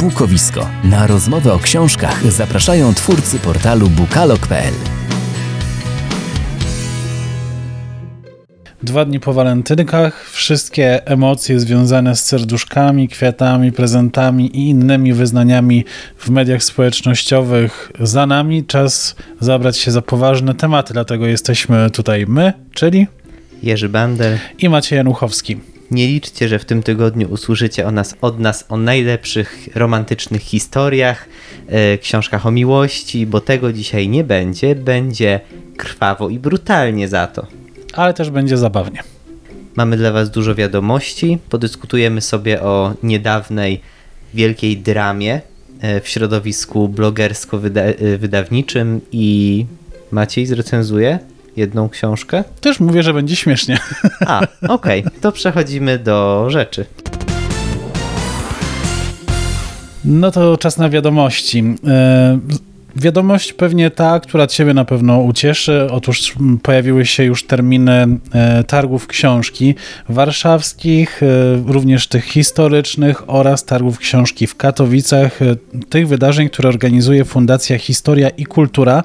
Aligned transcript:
Bukowisko. 0.00 0.68
Na 0.84 1.06
rozmowę 1.06 1.52
o 1.52 1.58
książkach 1.58 2.32
zapraszają 2.32 2.94
twórcy 2.94 3.38
portalu 3.38 3.88
bukalog.pl. 3.88 4.74
Dwa 8.82 9.04
dni 9.04 9.20
po 9.20 9.32
walentynkach, 9.32 10.30
wszystkie 10.30 11.06
emocje 11.06 11.60
związane 11.60 12.16
z 12.16 12.24
serduszkami, 12.24 13.08
kwiatami, 13.08 13.72
prezentami 13.72 14.56
i 14.56 14.68
innymi 14.68 15.12
wyznaniami 15.12 15.84
w 16.18 16.30
mediach 16.30 16.62
społecznościowych 16.62 17.92
za 18.00 18.26
nami. 18.26 18.64
Czas 18.64 19.16
zabrać 19.40 19.78
się 19.78 19.90
za 19.90 20.02
poważne 20.02 20.54
tematy, 20.54 20.92
dlatego 20.92 21.26
jesteśmy 21.26 21.90
tutaj 21.90 22.26
my, 22.28 22.52
czyli 22.74 23.06
Jerzy 23.62 23.88
Bander 23.88 24.38
i 24.58 24.68
Maciej 24.68 24.96
Januchowski. 24.96 25.56
Nie 25.90 26.06
liczcie, 26.06 26.48
że 26.48 26.58
w 26.58 26.64
tym 26.64 26.82
tygodniu 26.82 27.28
usłyszycie 27.30 27.86
o 27.86 27.90
nas, 27.90 28.14
od 28.20 28.40
nas 28.40 28.64
o 28.68 28.76
najlepszych 28.76 29.68
romantycznych 29.74 30.42
historiach, 30.42 31.28
e, 31.68 31.98
książkach 31.98 32.46
o 32.46 32.50
miłości, 32.50 33.26
bo 33.26 33.40
tego 33.40 33.72
dzisiaj 33.72 34.08
nie 34.08 34.24
będzie. 34.24 34.74
Będzie 34.74 35.40
krwawo 35.76 36.28
i 36.28 36.38
brutalnie 36.38 37.08
za 37.08 37.26
to. 37.26 37.46
Ale 37.92 38.14
też 38.14 38.30
będzie 38.30 38.56
zabawnie. 38.56 39.02
Mamy 39.76 39.96
dla 39.96 40.12
Was 40.12 40.30
dużo 40.30 40.54
wiadomości. 40.54 41.38
Podyskutujemy 41.48 42.20
sobie 42.20 42.62
o 42.62 42.94
niedawnej 43.02 43.80
wielkiej 44.34 44.76
dramie 44.76 45.40
e, 45.80 46.00
w 46.00 46.08
środowisku 46.08 46.88
blogersko-wydawniczym 46.88 48.96
e, 48.96 49.00
i 49.12 49.66
Maciej 50.10 50.46
zrecenzuje 50.46 51.18
jedną 51.58 51.88
książkę. 51.88 52.44
Też 52.60 52.80
mówię, 52.80 53.02
że 53.02 53.14
będzie 53.14 53.36
śmiesznie. 53.36 53.78
A, 54.26 54.40
okej, 54.68 55.00
okay. 55.00 55.20
to 55.20 55.32
przechodzimy 55.32 55.98
do 55.98 56.46
rzeczy. 56.50 56.86
No 60.04 60.30
to 60.30 60.56
czas 60.56 60.78
na 60.78 60.88
wiadomości. 60.88 61.64
Wiadomość 63.00 63.52
pewnie 63.52 63.90
ta, 63.90 64.20
która 64.20 64.46
Ciebie 64.46 64.74
na 64.74 64.84
pewno 64.84 65.18
ucieszy. 65.20 65.86
Otóż 65.90 66.34
pojawiły 66.62 67.06
się 67.06 67.24
już 67.24 67.44
terminy 67.44 68.06
e, 68.32 68.64
targów 68.64 69.06
książki 69.06 69.74
warszawskich, 70.08 71.22
e, 71.22 71.26
również 71.66 72.08
tych 72.08 72.24
historycznych 72.24 73.30
oraz 73.30 73.64
targów 73.64 73.98
książki 73.98 74.46
w 74.46 74.56
Katowicach. 74.56 75.42
E, 75.42 75.56
tych 75.88 76.08
wydarzeń, 76.08 76.48
które 76.48 76.68
organizuje 76.68 77.24
Fundacja 77.24 77.78
Historia 77.78 78.28
i 78.28 78.44
Kultura. 78.44 79.04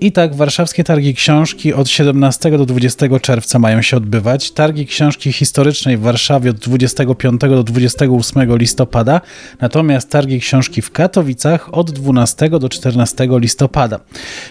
I 0.00 0.12
tak 0.12 0.34
warszawskie 0.34 0.84
targi 0.84 1.14
książki 1.14 1.74
od 1.74 1.88
17 1.88 2.58
do 2.58 2.66
20 2.66 3.20
czerwca 3.20 3.58
mają 3.58 3.82
się 3.82 3.96
odbywać. 3.96 4.50
Targi 4.50 4.86
książki 4.86 5.32
historycznej 5.32 5.96
w 5.96 6.00
Warszawie 6.00 6.50
od 6.50 6.56
25 6.56 7.40
do 7.40 7.62
28 7.62 8.56
listopada. 8.56 9.20
Natomiast 9.60 10.10
targi 10.10 10.40
książki 10.40 10.82
w 10.82 10.90
Katowicach 10.90 11.74
od 11.74 11.90
12 11.90 12.48
do 12.48 12.68
14 12.68 13.17
listopada. 13.24 14.00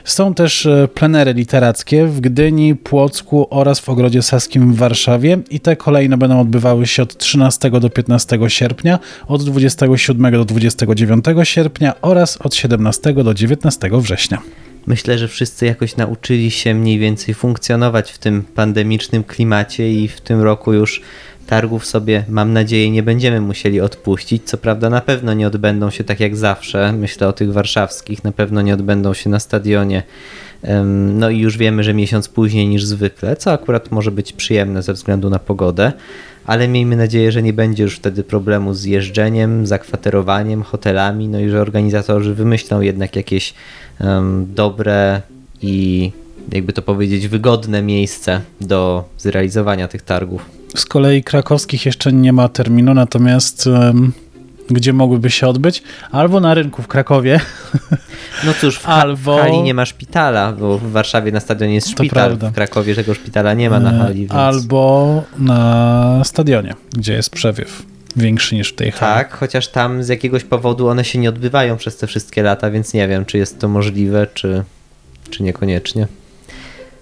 Są 0.03 0.33
też 0.33 0.65
e, 0.65 0.87
plenery 0.87 1.33
literackie 1.33 2.05
w 2.05 2.19
Gdyni, 2.19 2.75
Płocku 2.75 3.47
oraz 3.49 3.79
w 3.79 3.89
Ogrodzie 3.89 4.21
Saskim 4.21 4.73
w 4.73 4.77
Warszawie 4.77 5.39
i 5.49 5.59
te 5.59 5.75
kolejne 5.75 6.17
będą 6.17 6.41
odbywały 6.41 6.87
się 6.87 7.03
od 7.03 7.17
13 7.17 7.71
do 7.71 7.89
15 7.89 8.39
sierpnia, 8.47 8.99
od 9.27 9.43
27 9.43 10.31
do 10.31 10.45
29 10.45 11.25
sierpnia 11.43 11.93
oraz 12.01 12.37
od 12.37 12.55
17 12.55 13.13
do 13.13 13.33
19 13.33 13.89
września. 13.93 14.41
Myślę, 14.87 15.17
że 15.17 15.27
wszyscy 15.27 15.65
jakoś 15.65 15.95
nauczyli 15.95 16.51
się 16.51 16.73
mniej 16.73 16.99
więcej 16.99 17.35
funkcjonować 17.35 18.11
w 18.11 18.17
tym 18.17 18.43
pandemicznym 18.43 19.23
klimacie 19.23 19.93
i 19.93 20.07
w 20.07 20.21
tym 20.21 20.41
roku 20.41 20.73
już 20.73 21.01
targów 21.47 21.85
sobie, 21.85 22.23
mam 22.29 22.53
nadzieję, 22.53 22.91
nie 22.91 23.03
będziemy 23.03 23.41
musieli 23.41 23.81
odpuścić. 23.81 24.43
Co 24.45 24.57
prawda, 24.57 24.89
na 24.89 25.01
pewno 25.01 25.33
nie 25.33 25.47
odbędą 25.47 25.89
się 25.89 26.03
tak 26.03 26.19
jak 26.19 26.35
zawsze. 26.35 26.93
Myślę 26.93 27.27
o 27.27 27.33
tych 27.33 27.53
warszawskich, 27.53 28.23
na 28.23 28.31
pewno 28.31 28.61
nie 28.61 28.73
odbędą 28.73 29.13
się 29.13 29.29
na 29.29 29.39
stadionie. 29.39 30.03
No 31.13 31.29
i 31.29 31.39
już 31.39 31.57
wiemy, 31.57 31.83
że 31.83 31.93
miesiąc 31.93 32.29
później 32.29 32.67
niż 32.67 32.83
zwykle, 32.83 33.35
co 33.35 33.51
akurat 33.51 33.91
może 33.91 34.11
być 34.11 34.33
przyjemne 34.33 34.83
ze 34.83 34.93
względu 34.93 35.29
na 35.29 35.39
pogodę, 35.39 35.93
ale 36.45 36.67
miejmy 36.67 36.95
nadzieję, 36.95 37.31
że 37.31 37.43
nie 37.43 37.53
będzie 37.53 37.83
już 37.83 37.95
wtedy 37.95 38.23
problemu 38.23 38.73
z 38.73 38.83
jeżdżeniem, 38.83 39.67
zakwaterowaniem, 39.67 40.63
hotelami, 40.63 41.27
no 41.27 41.39
i 41.39 41.49
że 41.49 41.61
organizatorzy 41.61 42.33
wymyślą 42.33 42.81
jednak 42.81 43.15
jakieś 43.15 43.53
um, 43.99 44.47
dobre 44.55 45.21
i 45.61 46.11
jakby 46.51 46.73
to 46.73 46.81
powiedzieć, 46.81 47.27
wygodne 47.27 47.81
miejsce 47.81 48.41
do 48.61 49.09
zrealizowania 49.17 49.87
tych 49.87 50.01
targów. 50.01 50.56
Z 50.79 50.85
kolei 50.85 51.23
krakowskich 51.23 51.85
jeszcze 51.85 52.13
nie 52.13 52.33
ma 52.33 52.49
terminu, 52.49 52.93
natomiast 52.93 53.69
gdzie 54.69 54.93
mogłyby 54.93 55.29
się 55.29 55.47
odbyć? 55.47 55.83
Albo 56.11 56.39
na 56.39 56.53
rynku 56.53 56.81
w 56.81 56.87
Krakowie. 56.87 57.39
No 58.45 58.53
cóż, 58.61 58.79
w, 58.79 58.89
Albo... 58.89 59.37
hali 59.37 59.61
nie 59.61 59.73
ma 59.73 59.85
szpitala, 59.85 60.51
bo 60.51 60.77
w 60.77 60.91
Warszawie 60.91 61.31
na 61.31 61.39
stadionie 61.39 61.75
jest 61.75 61.89
szpital, 61.89 62.37
w 62.37 62.51
Krakowie 62.51 62.95
tego 62.95 63.13
szpitala 63.13 63.53
nie 63.53 63.69
ma 63.69 63.79
na 63.79 63.93
e, 63.93 63.99
hali. 63.99 64.19
Więc... 64.19 64.31
Albo 64.31 65.23
na 65.39 66.21
stadionie, 66.23 66.73
gdzie 66.97 67.13
jest 67.13 67.29
przewiew 67.29 67.83
większy 68.15 68.55
niż 68.55 68.69
w 68.69 68.75
tej 68.75 68.91
hali. 68.91 69.15
Tak, 69.15 69.37
chociaż 69.37 69.67
tam 69.67 70.03
z 70.03 70.07
jakiegoś 70.07 70.43
powodu 70.43 70.87
one 70.87 71.05
się 71.05 71.19
nie 71.19 71.29
odbywają 71.29 71.77
przez 71.77 71.97
te 71.97 72.07
wszystkie 72.07 72.43
lata, 72.43 72.71
więc 72.71 72.93
nie 72.93 73.07
wiem, 73.07 73.25
czy 73.25 73.37
jest 73.37 73.59
to 73.59 73.67
możliwe, 73.67 74.27
czy, 74.33 74.63
czy 75.29 75.43
niekoniecznie. 75.43 76.07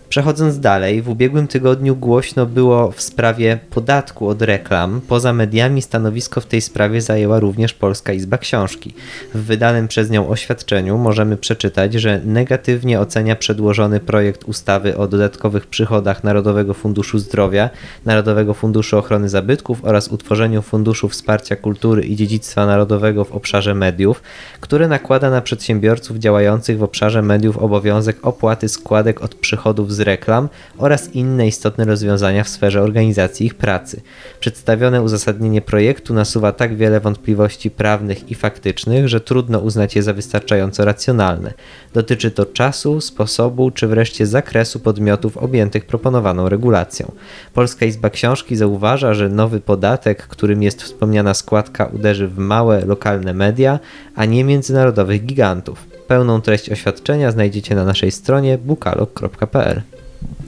Przechodząc 0.10 0.60
dalej, 0.60 1.02
w 1.02 1.10
ubiegłym 1.10 1.48
tygodniu 1.48 1.96
głośno 1.96 2.46
było 2.46 2.92
w 2.92 3.02
sprawie 3.02 3.60
podatku 3.70 4.28
od 4.28 4.42
reklam. 4.42 5.02
Poza 5.08 5.34
mediami 5.34 5.82
stanowisko 5.82 6.42
w 6.42 6.46
tej 6.46 6.62
sprawie 6.62 7.02
zajęła 7.02 7.40
również 7.40 7.74
Polska 7.74 8.14
Izba 8.14 8.38
Książki. 8.38 8.94
W 9.34 9.44
wydanym 9.44 9.88
przez 9.88 10.10
nią 10.10 10.30
oświadczeniu 10.30 10.98
możemy 10.98 11.38
przeczytać, 11.38 11.94
że 11.94 12.22
negatywnie 12.26 13.00
ocenia 13.00 13.36
przedłożony 13.36 14.00
projekt 14.00 14.44
ustawy 14.44 14.98
o 14.98 15.08
dodatkowych 15.08 15.68
przychodach 15.68 16.24
Narodowego 16.24 16.74
Funduszu 16.74 17.20
Zdrowia, 17.20 17.70
Narodowego 18.06 18.54
Funduszu 18.54 18.98
Ochrony 18.98 19.30
Zabytków 19.30 19.86
oraz 19.86 20.08
utworzeniu 20.08 20.62
Funduszu 20.62 21.10
Wsparcia 21.10 21.56
Kultury 21.56 22.04
i 22.04 22.16
Dziedzictwa 22.16 22.66
Narodowego 22.66 23.26
w 23.26 23.32
obszarze 23.32 23.76
mediów, 23.76 24.22
który 24.60 24.88
nakłada 24.88 25.30
na 25.30 25.42
przedsiębiorców 25.42 26.18
działających 26.18 26.78
w 26.78 26.84
obszarze 26.84 27.22
mediów 27.22 27.58
obowiązek 27.58 28.18
opłaty 28.22 28.70
składek 28.70 29.22
od 29.22 29.36
przychodów 29.36 29.95
z 29.96 30.00
reklam 30.00 30.50
oraz 30.78 31.16
inne 31.16 31.48
istotne 31.48 31.86
rozwiązania 31.86 32.44
w 32.44 32.50
sferze 32.50 32.82
organizacji 32.82 33.46
ich 33.46 33.56
pracy. 33.56 34.02
Przedstawione 34.40 35.02
uzasadnienie 35.02 35.62
projektu 35.62 36.14
nasuwa 36.14 36.52
tak 36.52 36.76
wiele 36.76 37.00
wątpliwości 37.00 37.72
prawnych 37.72 38.32
i 38.32 38.36
faktycznych, 38.36 39.08
że 39.08 39.22
trudno 39.22 39.60
uznać 39.60 39.96
je 39.96 40.04
za 40.04 40.14
wystarczająco 40.14 40.86
racjonalne. 40.86 41.54
Dotyczy 41.94 42.32
to 42.32 42.46
czasu, 42.46 43.02
sposobu 43.02 43.72
czy 43.72 43.88
wreszcie 43.88 44.26
zakresu 44.26 44.80
podmiotów 44.80 45.38
objętych 45.38 45.86
proponowaną 45.86 46.50
regulacją. 46.50 47.12
Polska 47.54 47.86
Izba 47.86 48.10
Książki 48.10 48.56
zauważa, 48.56 49.14
że 49.14 49.30
nowy 49.30 49.60
podatek, 49.60 50.28
którym 50.28 50.64
jest 50.64 50.84
wspomniana 50.84 51.34
składka, 51.34 51.86
uderzy 51.86 52.28
w 52.28 52.38
małe, 52.38 52.86
lokalne 52.86 53.34
media, 53.34 53.80
a 54.16 54.26
nie 54.26 54.44
międzynarodowych 54.44 55.26
gigantów. 55.26 55.86
Pełną 56.08 56.42
treść 56.42 56.70
oświadczenia 56.70 57.32
znajdziecie 57.32 57.76
na 57.76 57.86
naszej 57.86 58.12
stronie 58.12 58.58
bukalog.pl. 58.58 59.82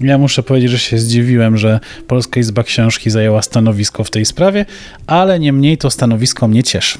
Ja 0.02 0.18
muszę 0.18 0.44
powiedzieć, 0.44 0.72
że 0.72 0.80
się 0.80 0.98
zdziwiłem, 0.98 1.58
że 1.58 1.80
Polska 2.08 2.40
Izba 2.40 2.64
Książki 2.64 3.10
zajęła 3.10 3.42
stanowisko 3.42 4.04
w 4.04 4.10
tej 4.10 4.26
sprawie, 4.26 4.66
ale 5.08 5.40
niemniej 5.40 5.78
to 5.78 5.90
stanowisko 5.90 6.48
mnie 6.48 6.64
cieszy. 6.64 7.00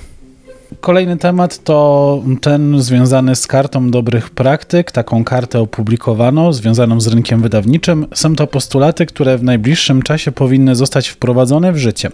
Kolejny 0.82 1.18
temat 1.18 1.64
to 1.64 2.24
ten 2.42 2.82
związany 2.82 3.36
z 3.36 3.48
kartą 3.48 3.92
dobrych 3.92 4.30
praktyk. 4.30 4.92
Taką 4.92 5.24
kartę 5.24 5.60
opublikowano, 5.60 6.54
związaną 6.54 7.02
z 7.02 7.08
rynkiem 7.08 7.42
wydawniczym. 7.42 8.08
Są 8.14 8.36
to 8.36 8.48
postulaty, 8.48 9.06
które 9.06 9.38
w 9.38 9.44
najbliższym 9.44 10.02
czasie 10.02 10.32
powinny 10.32 10.76
zostać 10.76 11.08
wprowadzone 11.08 11.74
w 11.74 11.78
życie. 11.78 12.10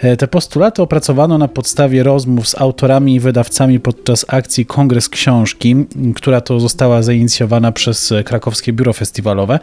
E, 0.00 0.16
te 0.16 0.28
postulaty 0.28 0.82
opracowano 0.82 1.38
na 1.38 1.48
podstawie 1.48 2.02
rozmów 2.02 2.48
z 2.48 2.60
autorami 2.60 3.14
i 3.14 3.20
wydawcami 3.20 3.80
podczas 3.80 4.24
akcji 4.28 4.66
Kongres 4.66 5.08
Książki, 5.08 5.76
która 6.14 6.40
to 6.40 6.60
została 6.60 7.02
zainicjowana 7.02 7.72
przez 7.72 8.14
krakowskie 8.24 8.72
biuro 8.72 8.92
festiwalowe. 8.92 9.58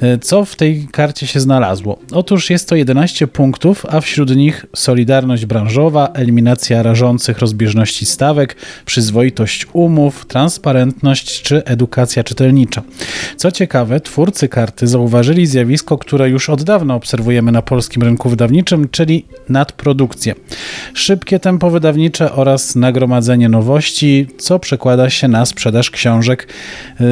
E, 0.00 0.18
co 0.18 0.44
w 0.44 0.56
tej 0.56 0.88
karcie 0.92 1.26
się 1.26 1.40
znalazło? 1.40 1.98
Otóż 2.12 2.50
jest 2.50 2.68
to 2.68 2.76
11 2.76 3.26
punktów, 3.26 3.86
a 3.90 4.00
wśród 4.00 4.36
nich 4.36 4.66
solidarność 4.76 5.46
branżowa, 5.46 6.08
eliminacja 6.14 6.82
rażących 6.82 7.38
rozbieżności 7.38 7.73
rozbieżności 7.74 8.06
stawek, 8.06 8.56
przyzwoitość 8.84 9.66
umów, 9.72 10.26
transparentność 10.26 11.42
czy 11.42 11.64
edukacja 11.64 12.24
czytelnicza. 12.24 12.82
Co 13.36 13.52
ciekawe, 13.52 14.00
twórcy 14.00 14.48
karty 14.48 14.86
zauważyli 14.86 15.46
zjawisko, 15.46 15.98
które 15.98 16.28
już 16.28 16.50
od 16.50 16.62
dawna 16.62 16.94
obserwujemy 16.94 17.52
na 17.52 17.62
polskim 17.62 18.02
rynku 18.02 18.28
wydawniczym, 18.28 18.88
czyli 18.88 19.26
nadprodukcję. 19.48 20.34
Szybkie 20.94 21.38
tempo 21.38 21.70
wydawnicze 21.70 22.32
oraz 22.32 22.76
nagromadzenie 22.76 23.48
nowości, 23.48 24.26
co 24.38 24.58
przekłada 24.58 25.10
się 25.10 25.28
na 25.28 25.46
sprzedaż 25.46 25.90
książek. 25.90 26.48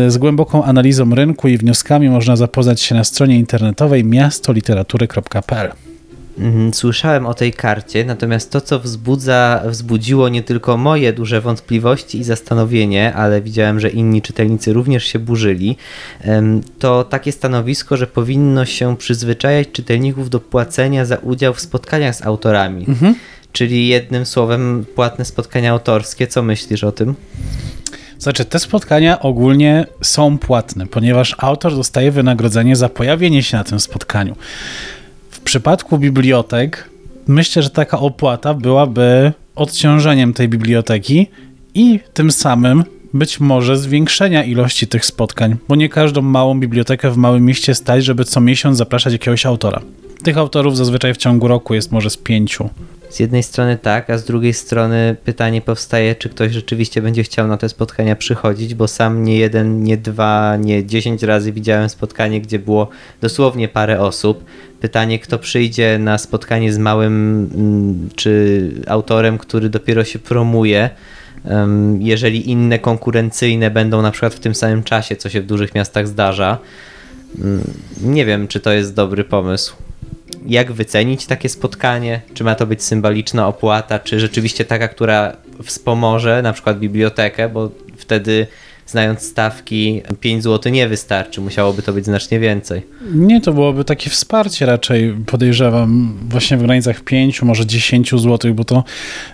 Z 0.09 0.19
głęboką 0.19 0.65
analizą 0.65 1.15
rynku 1.15 1.49
i 1.49 1.59
wnioskami 1.59 2.11
można 2.11 2.37
zapoznać 2.37 2.81
się 2.81 2.95
na 2.95 3.05
stronie 3.05 3.37
internetowej 3.39 4.05
miastoliteratury.pl. 4.05 5.92
Mm, 6.39 6.75
Słyszałem 6.75 7.27
o 7.27 7.35
tej 7.35 7.53
karcie, 7.53 8.05
natomiast 8.05 8.51
to, 8.51 8.61
co 8.61 8.81
wzbudza, 8.81 9.63
wzbudziło 9.67 10.29
nie 10.29 10.43
tylko 10.43 10.77
moje 10.77 11.13
duże 11.13 11.41
wątpliwości 11.41 12.19
i 12.19 12.25
zastanowienie, 12.25 13.15
ale 13.15 13.41
widziałem, 13.43 13.81
że 13.81 13.89
inni 13.91 14.23
czytelnicy 14.23 14.73
również 14.73 15.05
się 15.05 15.19
burzyli, 15.19 15.77
to 16.79 17.05
takie 17.05 17.33
stanowisko, 17.33 17.97
że 17.97 18.07
powinno 18.07 18.65
się 18.65 18.97
przyzwyczajać 18.97 19.69
czytelników 19.73 20.31
do 20.31 20.41
płacenia 20.41 21.05
za 21.05 21.17
udział 21.17 21.55
w 21.55 21.61
spotkaniach 21.61 22.15
z 22.15 22.23
autorami. 22.27 22.87
Czyli 23.53 23.89
jednym 23.89 24.27
słowem, 24.27 24.87
płatne 24.95 25.25
spotkania 25.25 25.73
autorskie. 25.73 26.27
Co 26.27 26.43
myślisz 26.43 26.85
o 26.85 26.93
tym? 26.93 27.15
Znaczy, 28.19 28.45
te 28.45 28.59
spotkania 28.59 29.21
ogólnie 29.21 29.87
są 30.03 30.39
płatne, 30.39 30.87
ponieważ 30.87 31.37
autor 31.39 31.75
dostaje 31.75 32.11
wynagrodzenie 32.11 32.77
za 32.77 32.89
pojawienie 32.89 33.43
się 33.43 33.57
na 33.57 33.65
tym 33.65 33.81
spotkaniu. 33.81 34.37
Przypadku 35.53 35.99
bibliotek 35.99 36.91
myślę, 37.27 37.63
że 37.63 37.71
taka 37.71 37.99
opłata 37.99 38.55
byłaby 38.55 39.33
odciążeniem 39.57 40.33
tej 40.35 40.49
biblioteki 40.49 41.27
i 41.75 42.01
tym 42.15 42.31
samym 42.33 42.85
być 43.15 43.41
może 43.41 43.77
zwiększenia 43.77 44.45
ilości 44.45 44.87
tych 44.87 45.05
spotkań, 45.05 45.57
bo 45.69 45.77
nie 45.77 45.89
każdą 45.89 46.23
małą 46.23 46.61
bibliotekę 46.61 47.11
w 47.11 47.17
małym 47.17 47.45
mieście 47.45 47.75
stać, 47.75 48.05
żeby 48.05 48.25
co 48.25 48.41
miesiąc 48.41 48.79
zapraszać 48.79 49.13
jakiegoś 49.13 49.47
autora. 49.47 49.81
Tych 50.23 50.39
autorów 50.39 50.77
zazwyczaj 50.77 51.15
w 51.15 51.17
ciągu 51.17 51.49
roku 51.49 51.75
jest 51.75 51.93
może 51.93 52.11
z 52.11 52.17
pięciu. 52.17 52.71
Z 53.13 53.21
jednej 53.21 53.43
strony 53.43 53.79
tak, 53.79 54.11
a 54.11 54.19
z 54.19 54.25
drugiej 54.25 54.55
strony 54.55 55.17
pytanie 55.25 55.61
powstaje, 55.61 56.15
czy 56.15 56.29
ktoś 56.29 56.53
rzeczywiście 56.53 57.03
będzie 57.03 57.23
chciał 57.23 57.49
na 57.49 57.57
te 57.57 57.69
spotkania 57.69 58.17
przychodzić, 58.17 58.75
bo 58.75 58.89
sam 58.89 59.25
nie 59.25 59.39
jeden, 59.39 59.83
nie 59.83 59.97
dwa, 59.97 60.57
nie 60.57 60.87
dziesięć 60.87 61.23
razy 61.23 61.53
widziałem 61.53 61.89
spotkanie, 61.89 62.41
gdzie 62.41 62.59
było 62.59 62.89
dosłownie 63.21 63.69
parę 63.69 64.01
osób. 64.01 64.45
Pytanie, 64.81 65.19
kto 65.19 65.39
przyjdzie 65.39 65.99
na 65.99 66.19
spotkanie 66.19 66.73
z 66.73 66.79
małym 66.79 67.49
mm, 67.55 68.09
czy 68.17 68.71
autorem, 68.87 69.39
który 69.39 69.69
dopiero 69.69 70.05
się 70.05 70.19
promuje, 70.19 70.91
jeżeli 71.99 72.51
inne 72.51 72.79
konkurencyjne 72.79 73.71
będą 73.71 74.03
na 74.03 74.11
przykład 74.11 74.35
w 74.35 74.41
tym 74.41 74.55
samym 74.55 74.83
czasie, 74.83 75.17
co 75.17 75.29
się 75.29 75.41
w 75.41 75.47
dużych 75.47 75.75
miastach 75.75 76.09
zdarza. 76.09 76.59
Mm, 77.39 77.63
Nie 78.03 78.27
wiem, 78.27 78.49
czy 78.49 78.61
to 78.61 78.73
jest 78.73 78.95
dobry 78.95 79.25
pomysł 79.25 79.82
jak 80.47 80.73
wycenić 80.73 81.27
takie 81.27 81.49
spotkanie? 81.49 82.21
Czy 82.35 82.45
ma 82.45 82.55
to 82.55 82.67
być 82.67 82.83
symboliczna 82.83 83.49
opłata, 83.49 83.99
czy 83.99 84.21
rzeczywiście 84.21 84.65
taka, 84.65 84.89
która 84.89 85.37
wspomoże 85.63 86.43
na 86.43 86.53
przykład 86.53 86.79
bibliotekę, 86.79 87.49
bo 87.49 87.71
wtedy 87.97 88.47
znając 88.87 89.23
stawki 89.23 90.03
5 90.21 90.43
zł 90.43 90.73
nie 90.73 90.89
wystarczy, 90.89 91.41
musiałoby 91.41 91.83
to 91.83 91.93
być 91.93 92.05
znacznie 92.05 92.41
więcej. 92.41 92.83
Nie, 93.15 93.41
to 93.41 93.53
byłoby 93.53 93.85
takie 93.85 94.11
wsparcie 94.11 94.67
raczej, 94.67 95.15
podejrzewam, 95.27 96.19
właśnie 96.29 96.57
w 96.57 96.63
granicach 96.63 97.01
5, 97.01 97.43
może 97.43 97.67
10 97.67 98.11
zł, 98.11 98.55
bo 98.55 98.65
to 98.65 98.85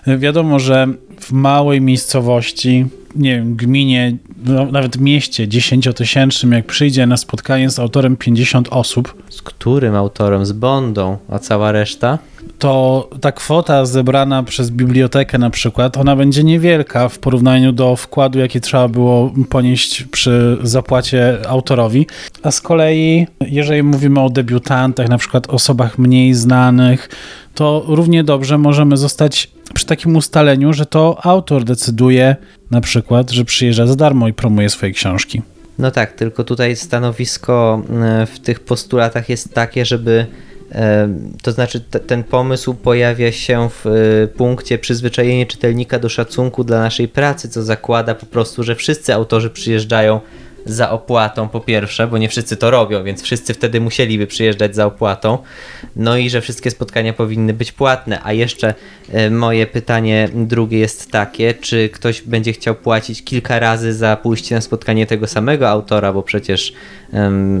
y, 0.07 0.17
wiadomo, 0.17 0.59
że 0.59 0.87
w 1.19 1.31
małej 1.31 1.81
miejscowości, 1.81 2.85
nie 3.15 3.35
wiem, 3.35 3.55
gminie, 3.55 4.17
no, 4.45 4.65
nawet 4.65 4.99
mieście 4.99 5.47
10-tysięcznym, 5.47 6.53
jak 6.53 6.65
przyjdzie 6.65 7.05
na 7.05 7.17
spotkanie 7.17 7.69
z 7.69 7.79
autorem 7.79 8.17
50 8.17 8.67
osób, 8.71 9.23
Z 9.29 9.41
którym 9.41 9.95
autorem? 9.95 10.45
Z 10.45 10.51
Bondą, 10.51 11.17
a 11.29 11.39
cała 11.39 11.71
reszta? 11.71 12.17
to 12.59 13.09
ta 13.21 13.31
kwota 13.31 13.85
zebrana 13.85 14.43
przez 14.43 14.71
bibliotekę 14.71 15.37
na 15.37 15.49
przykład, 15.49 15.97
ona 15.97 16.15
będzie 16.15 16.43
niewielka 16.43 17.09
w 17.09 17.19
porównaniu 17.19 17.71
do 17.71 17.95
wkładu, 17.95 18.39
jaki 18.39 18.61
trzeba 18.61 18.87
było 18.87 19.33
ponieść 19.49 20.03
przy 20.03 20.57
zapłacie 20.63 21.37
autorowi. 21.47 22.07
A 22.43 22.51
z 22.51 22.61
kolei, 22.61 23.27
jeżeli 23.41 23.83
mówimy 23.83 24.19
o 24.19 24.29
debiutantach, 24.29 25.09
na 25.09 25.17
przykład 25.17 25.47
osobach 25.47 25.97
mniej 25.97 26.33
znanych, 26.33 27.09
to 27.59 27.83
równie 27.87 28.23
dobrze 28.23 28.57
możemy 28.57 28.97
zostać 28.97 29.51
przy 29.73 29.85
takim 29.85 30.15
ustaleniu, 30.15 30.73
że 30.73 30.85
to 30.85 31.25
autor 31.25 31.63
decyduje 31.63 32.35
na 32.71 32.81
przykład, 32.81 33.31
że 33.31 33.45
przyjeżdża 33.45 33.87
za 33.87 33.95
darmo 33.95 34.27
i 34.27 34.33
promuje 34.33 34.69
swoje 34.69 34.91
książki. 34.91 35.41
No 35.79 35.91
tak, 35.91 36.13
tylko 36.13 36.43
tutaj 36.43 36.75
stanowisko 36.75 37.81
e, 38.01 38.25
w 38.25 38.39
tych 38.39 38.59
postulatach 38.59 39.29
jest 39.29 39.53
takie, 39.53 39.85
żeby 39.85 40.25
e, 40.71 41.09
to 41.41 41.51
znaczy 41.51 41.81
te- 41.81 41.99
ten 41.99 42.23
pomysł 42.23 42.73
pojawia 42.73 43.31
się 43.31 43.69
w 43.69 43.85
e, 43.85 44.27
punkcie 44.27 44.77
przyzwyczajenie 44.77 45.45
czytelnika 45.45 45.99
do 45.99 46.09
szacunku 46.09 46.63
dla 46.63 46.79
naszej 46.79 47.07
pracy, 47.07 47.49
co 47.49 47.63
zakłada 47.63 48.15
po 48.15 48.25
prostu, 48.25 48.63
że 48.63 48.75
wszyscy 48.75 49.13
autorzy 49.13 49.49
przyjeżdżają 49.49 50.19
za 50.65 50.91
opłatą 50.91 51.49
po 51.49 51.59
pierwsze, 51.59 52.07
bo 52.07 52.17
nie 52.17 52.29
wszyscy 52.29 52.57
to 52.57 52.71
robią, 52.71 53.03
więc 53.03 53.21
wszyscy 53.21 53.53
wtedy 53.53 53.81
musieliby 53.81 54.27
przyjeżdżać 54.27 54.75
za 54.75 54.85
opłatą. 54.85 55.37
No 55.95 56.17
i 56.17 56.29
że 56.29 56.41
wszystkie 56.41 56.71
spotkania 56.71 57.13
powinny 57.13 57.53
być 57.53 57.71
płatne. 57.71 58.19
A 58.23 58.33
jeszcze 58.33 58.73
e, 59.11 59.29
moje 59.29 59.67
pytanie 59.67 60.29
drugie 60.33 60.79
jest 60.79 61.11
takie, 61.11 61.53
czy 61.53 61.89
ktoś 61.89 62.21
będzie 62.21 62.53
chciał 62.53 62.75
płacić 62.75 63.23
kilka 63.23 63.59
razy 63.59 63.93
za 63.93 64.17
pójście 64.17 64.55
na 64.55 64.61
spotkanie 64.61 65.07
tego 65.07 65.27
samego 65.27 65.69
autora, 65.69 66.13
bo 66.13 66.23
przecież 66.23 66.73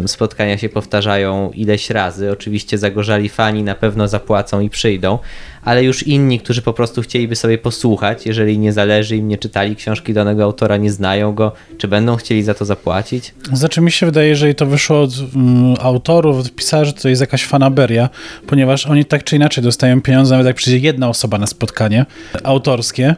spotkania 0.05 0.57
się 0.57 0.69
powtarzają 0.69 1.51
ileś 1.51 1.89
razy. 1.89 2.31
Oczywiście 2.31 2.77
zagorzali 2.77 3.29
fani 3.29 3.63
na 3.63 3.75
pewno 3.75 4.07
zapłacą 4.07 4.59
i 4.59 4.69
przyjdą, 4.69 5.19
ale 5.63 5.83
już 5.83 6.07
inni, 6.07 6.39
którzy 6.39 6.61
po 6.61 6.73
prostu 6.73 7.01
chcieliby 7.01 7.35
sobie 7.35 7.57
posłuchać, 7.57 8.25
jeżeli 8.25 8.59
nie 8.59 8.73
zależy 8.73 9.15
im, 9.17 9.27
nie 9.27 9.37
czytali 9.37 9.75
książki 9.75 10.13
danego 10.13 10.43
autora, 10.43 10.77
nie 10.77 10.91
znają 10.91 11.33
go, 11.33 11.51
czy 11.77 11.87
będą 11.87 12.15
chcieli 12.15 12.43
za 12.43 12.53
to 12.53 12.65
zapłacić? 12.65 13.33
Znaczy 13.53 13.81
mi 13.81 13.91
się 13.91 14.05
wydaje, 14.05 14.35
że 14.35 14.53
to 14.53 14.65
wyszło 14.65 15.01
od 15.01 15.11
mm, 15.35 15.75
autorów, 15.79 16.39
od 16.39 16.51
pisarzy, 16.51 16.93
to 16.93 17.09
jest 17.09 17.21
jakaś 17.21 17.45
fanaberia, 17.45 18.09
ponieważ 18.47 18.87
oni 18.87 19.05
tak 19.05 19.23
czy 19.23 19.35
inaczej 19.35 19.63
dostają 19.63 20.01
pieniądze, 20.01 20.33
nawet 20.33 20.47
jak 20.47 20.55
przyjdzie 20.55 20.85
jedna 20.87 21.09
osoba 21.09 21.37
na 21.37 21.47
spotkanie 21.47 22.05
autorskie, 22.43 23.15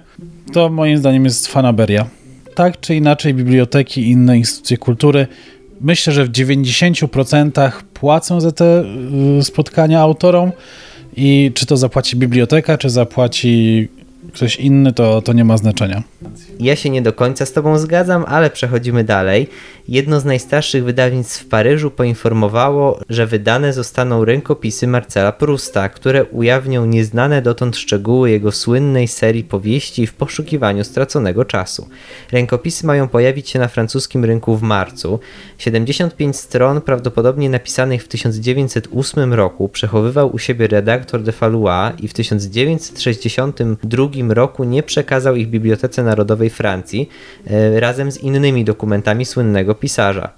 to 0.53 0.69
moim 0.69 0.97
zdaniem 0.97 1.25
jest 1.25 1.47
fanaberia. 1.47 2.05
Tak 2.55 2.79
czy 2.79 2.95
inaczej 2.95 3.33
biblioteki 3.33 4.01
i 4.01 4.11
inne 4.11 4.37
instytucje 4.37 4.77
kultury 4.77 5.27
myślę, 5.83 6.13
że 6.13 6.25
w 6.25 6.31
90% 6.31 7.71
płacą 7.93 8.41
za 8.41 8.51
te 8.51 8.83
y, 9.39 9.43
spotkania 9.43 9.99
autorom. 9.99 10.51
I 11.15 11.51
czy 11.55 11.65
to 11.65 11.77
zapłaci 11.77 12.15
biblioteka, 12.15 12.77
czy 12.77 12.89
zapłaci 12.89 13.87
ktoś 14.33 14.55
inny, 14.55 14.93
to, 14.93 15.21
to 15.21 15.33
nie 15.33 15.45
ma 15.45 15.57
znaczenia. 15.57 16.03
Ja 16.59 16.75
się 16.75 16.89
nie 16.89 17.01
do 17.01 17.13
końca 17.13 17.45
z 17.45 17.53
Tobą 17.53 17.77
zgadzam, 17.77 18.25
ale 18.27 18.49
przechodzimy 18.49 19.03
dalej. 19.03 19.47
Jedno 19.87 20.19
z 20.19 20.25
najstarszych 20.25 20.83
wydawnictw 20.83 21.41
w 21.41 21.47
Paryżu 21.47 21.91
poinformowało, 21.91 22.99
że 23.09 23.27
wydane 23.27 23.73
zostaną 23.73 24.25
rękopisy 24.25 24.87
Marcela 24.87 25.31
Prusta, 25.31 25.89
które 25.89 26.25
ujawnią 26.25 26.85
nieznane 26.85 27.41
dotąd 27.41 27.77
szczegóły 27.77 28.31
jego 28.31 28.51
słynnej 28.51 29.07
serii 29.07 29.43
powieści 29.43 30.07
w 30.07 30.13
poszukiwaniu 30.13 30.83
straconego 30.83 31.45
czasu. 31.45 31.87
Rękopisy 32.31 32.85
mają 32.85 33.07
pojawić 33.07 33.49
się 33.49 33.59
na 33.59 33.67
francuskim 33.67 34.25
rynku 34.25 34.57
w 34.57 34.61
marcu. 34.61 35.19
75 35.57 36.35
stron, 36.35 36.81
prawdopodobnie 36.81 37.49
napisanych 37.49 38.03
w 38.03 38.07
1908 38.07 39.33
roku, 39.33 39.69
przechowywał 39.69 40.35
u 40.35 40.39
siebie 40.39 40.67
redaktor 40.67 41.23
de 41.23 41.31
Fallois 41.31 41.93
i 41.99 42.07
w 42.07 42.13
1962 42.13 44.10
roku 44.31 44.63
nie 44.63 44.83
przekazał 44.83 45.35
ich 45.35 45.47
Bibliotece 45.47 46.03
Narodowej 46.03 46.49
Francji 46.49 47.09
e, 47.47 47.79
razem 47.79 48.11
z 48.11 48.17
innymi 48.17 48.65
dokumentami 48.65 49.25
słynnego 49.25 49.75
pisarza. 49.75 50.29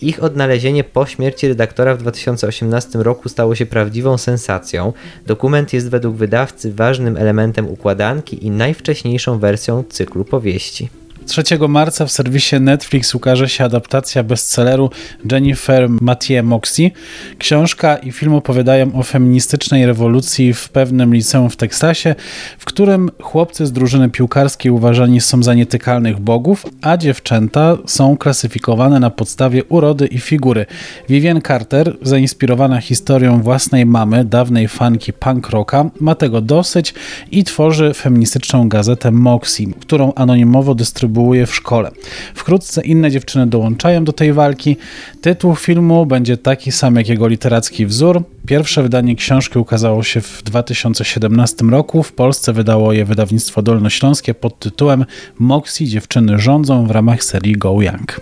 Ich 0.00 0.22
odnalezienie 0.22 0.84
po 0.84 1.06
śmierci 1.06 1.48
redaktora 1.48 1.94
w 1.94 1.98
2018 1.98 2.98
roku 2.98 3.28
stało 3.28 3.54
się 3.54 3.66
prawdziwą 3.66 4.18
sensacją. 4.18 4.92
Dokument 5.26 5.72
jest 5.72 5.90
według 5.90 6.16
wydawcy 6.16 6.72
ważnym 6.72 7.16
elementem 7.16 7.68
układanki 7.68 8.46
i 8.46 8.50
najwcześniejszą 8.50 9.38
wersją 9.38 9.84
cyklu 9.88 10.24
powieści. 10.24 10.88
3 11.26 11.42
marca 11.68 12.06
w 12.06 12.10
serwisie 12.10 12.60
Netflix 12.60 13.14
ukaże 13.14 13.48
się 13.48 13.64
adaptacja 13.64 14.22
bestselleru 14.22 14.90
Jennifer 15.32 15.90
Mathieu 15.90 16.44
Moxie. 16.44 16.90
Książka 17.38 17.96
i 17.96 18.12
film 18.12 18.34
opowiadają 18.34 18.94
o 18.94 19.02
feministycznej 19.02 19.86
rewolucji 19.86 20.54
w 20.54 20.68
pewnym 20.68 21.14
liceum 21.14 21.50
w 21.50 21.56
Teksasie, 21.56 22.14
w 22.58 22.64
którym 22.64 23.10
chłopcy 23.22 23.66
z 23.66 23.72
drużyny 23.72 24.08
piłkarskiej 24.08 24.72
uważani 24.72 25.20
są 25.20 25.42
za 25.42 25.54
nietykalnych 25.54 26.20
bogów, 26.20 26.66
a 26.82 26.96
dziewczęta 26.96 27.76
są 27.86 28.16
klasyfikowane 28.16 29.00
na 29.00 29.10
podstawie 29.10 29.64
urody 29.64 30.06
i 30.06 30.18
figury. 30.18 30.66
Vivian 31.08 31.42
Carter, 31.42 31.96
zainspirowana 32.02 32.80
historią 32.80 33.42
własnej 33.42 33.86
mamy, 33.86 34.24
dawnej 34.24 34.68
fanki 34.68 35.12
punk 35.12 35.50
rocka, 35.50 35.90
ma 36.00 36.14
tego 36.14 36.40
dosyć 36.40 36.94
i 37.30 37.44
tworzy 37.44 37.94
feministyczną 37.94 38.68
gazetę 38.68 39.10
Moxie, 39.10 39.66
którą 39.80 40.12
anonimowo 40.14 40.74
dystrybuuje 40.74 41.13
w 41.46 41.54
szkole. 41.54 41.90
Wkrótce 42.34 42.82
inne 42.82 43.10
dziewczyny 43.10 43.46
dołączają 43.46 44.04
do 44.04 44.12
tej 44.12 44.32
walki. 44.32 44.76
Tytuł 45.20 45.54
filmu 45.56 46.06
będzie 46.06 46.36
taki 46.36 46.72
sam 46.72 46.96
jak 46.96 47.08
jego 47.08 47.28
literacki 47.28 47.86
wzór. 47.86 48.22
Pierwsze 48.46 48.82
wydanie 48.82 49.16
książki 49.16 49.58
ukazało 49.58 50.02
się 50.02 50.20
w 50.20 50.42
2017 50.42 51.64
roku. 51.64 52.02
W 52.02 52.12
Polsce 52.12 52.52
wydało 52.52 52.92
je 52.92 53.04
wydawnictwo 53.04 53.62
dolnośląskie 53.62 54.34
pod 54.34 54.58
tytułem 54.58 55.04
Moxie 55.38 55.86
dziewczyny 55.86 56.38
rządzą 56.38 56.86
w 56.86 56.90
ramach 56.90 57.24
serii 57.24 57.52
Go 57.52 57.82
Young. 57.82 58.20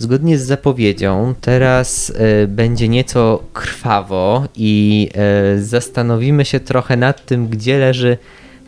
Zgodnie 0.00 0.38
z 0.38 0.46
zapowiedzią, 0.46 1.34
teraz 1.40 2.12
e, 2.16 2.46
będzie 2.46 2.88
nieco 2.88 3.42
krwawo 3.52 4.48
i 4.56 5.08
e, 5.14 5.62
zastanowimy 5.62 6.44
się 6.44 6.60
trochę 6.60 6.96
nad 6.96 7.26
tym, 7.26 7.48
gdzie 7.48 7.78
leży 7.78 8.18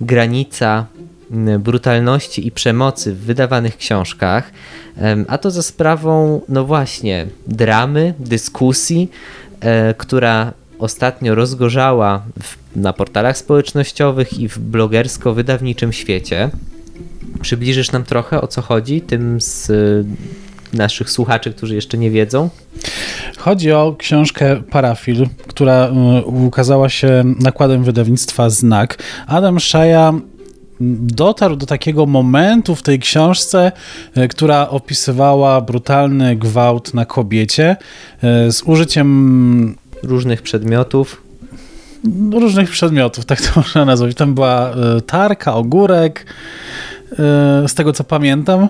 granica 0.03 0.87
brutalności 1.59 2.47
i 2.47 2.51
przemocy 2.51 3.15
w 3.15 3.19
wydawanych 3.19 3.77
książkach, 3.77 4.53
a 5.29 5.39
to 5.39 5.51
za 5.51 5.63
sprawą, 5.63 6.41
no 6.49 6.65
właśnie, 6.65 7.27
dramy, 7.47 8.15
dyskusji, 8.19 9.11
e, 9.61 9.95
która 9.95 10.53
ostatnio 10.79 11.35
rozgorzała 11.35 12.23
w, 12.43 12.77
na 12.77 12.93
portalach 12.93 13.39
społecznościowych 13.39 14.39
i 14.39 14.49
w 14.49 14.59
blogersko-wydawniczym 14.59 15.93
świecie. 15.93 16.51
Przybliżysz 17.43 17.93
nam 17.93 18.05
trochę 18.05 18.41
o 18.41 18.47
co 18.47 18.63
chodzi 18.63 19.01
tym 19.01 19.41
z 19.41 19.73
naszych 20.73 21.11
słuchaczy, 21.11 21.53
którzy 21.53 21.75
jeszcze 21.75 21.99
nie 21.99 22.11
wiedzą? 22.11 22.49
Chodzi 23.39 23.73
o 23.73 23.95
książkę 23.99 24.63
Parafil, 24.71 25.27
która 25.47 25.89
y, 26.19 26.25
ukazała 26.25 26.89
się 26.89 27.25
nakładem 27.41 27.85
wydawnictwa 27.85 28.51
Znak. 28.51 29.03
Adam 29.27 29.61
Szaja 29.61 30.13
dotarł 31.01 31.57
do 31.57 31.67
takiego 31.67 32.07
momentu 32.07 32.75
w 32.75 32.83
tej 32.83 32.99
książce, 32.99 33.73
y, 34.17 34.29
która 34.29 34.69
opisywała 34.69 35.61
brutalny 35.61 36.37
gwałt 36.37 36.95
na 36.95 37.05
kobiecie 37.05 37.77
y, 38.49 38.53
z 38.53 38.63
użyciem 38.63 39.77
Różnych 40.03 40.43
przedmiotów. 40.43 41.23
różnych 42.33 42.71
przedmiotów, 42.71 43.25
tak 43.25 43.41
to 43.41 43.49
można 43.61 43.85
nazwać. 43.85 44.15
Tam 44.17 44.35
była 44.35 44.75
tarka, 45.07 45.55
ogórek, 45.55 46.27
z 47.67 47.75
tego 47.75 47.93
co 47.93 48.05
pamiętam. 48.05 48.69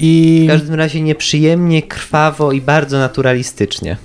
I... 0.00 0.44
W 0.44 0.50
każdym 0.50 0.74
razie 0.74 1.02
nieprzyjemnie, 1.02 1.82
krwawo 1.82 2.52
i 2.52 2.60
bardzo 2.60 2.98
naturalistycznie. 2.98 3.96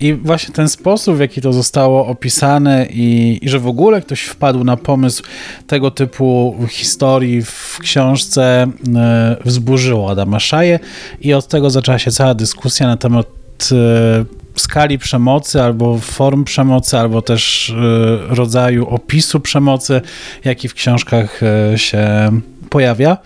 I 0.00 0.14
właśnie 0.14 0.54
ten 0.54 0.68
sposób, 0.68 1.16
w 1.16 1.20
jaki 1.20 1.40
to 1.40 1.52
zostało 1.52 2.06
opisane, 2.06 2.86
i, 2.90 3.38
i, 3.42 3.48
że 3.48 3.58
w 3.58 3.66
ogóle 3.66 4.00
ktoś 4.00 4.22
wpadł 4.22 4.64
na 4.64 4.76
pomysł 4.76 5.22
tego 5.66 5.90
typu 5.90 6.56
historii 6.68 7.42
w 7.42 7.78
książce, 7.80 8.66
e, 8.96 9.36
wzburzyło 9.44 10.10
Adama 10.10 10.40
Szaję, 10.40 10.78
i 11.20 11.34
od 11.34 11.48
tego 11.48 11.70
zaczęła 11.70 11.98
się 11.98 12.10
cała 12.10 12.34
dyskusja 12.34 12.86
na 12.86 12.96
temat 12.96 13.26
e, 13.72 14.24
skali 14.56 14.98
przemocy, 14.98 15.62
albo 15.62 15.98
form 15.98 16.44
przemocy, 16.44 16.98
albo 16.98 17.22
też 17.22 17.70
e, 17.70 18.34
rodzaju 18.34 18.88
opisu 18.88 19.40
przemocy, 19.40 20.00
jaki 20.44 20.68
w 20.68 20.74
książkach 20.74 21.40
się 21.76 22.30
pojawia. 22.70 23.16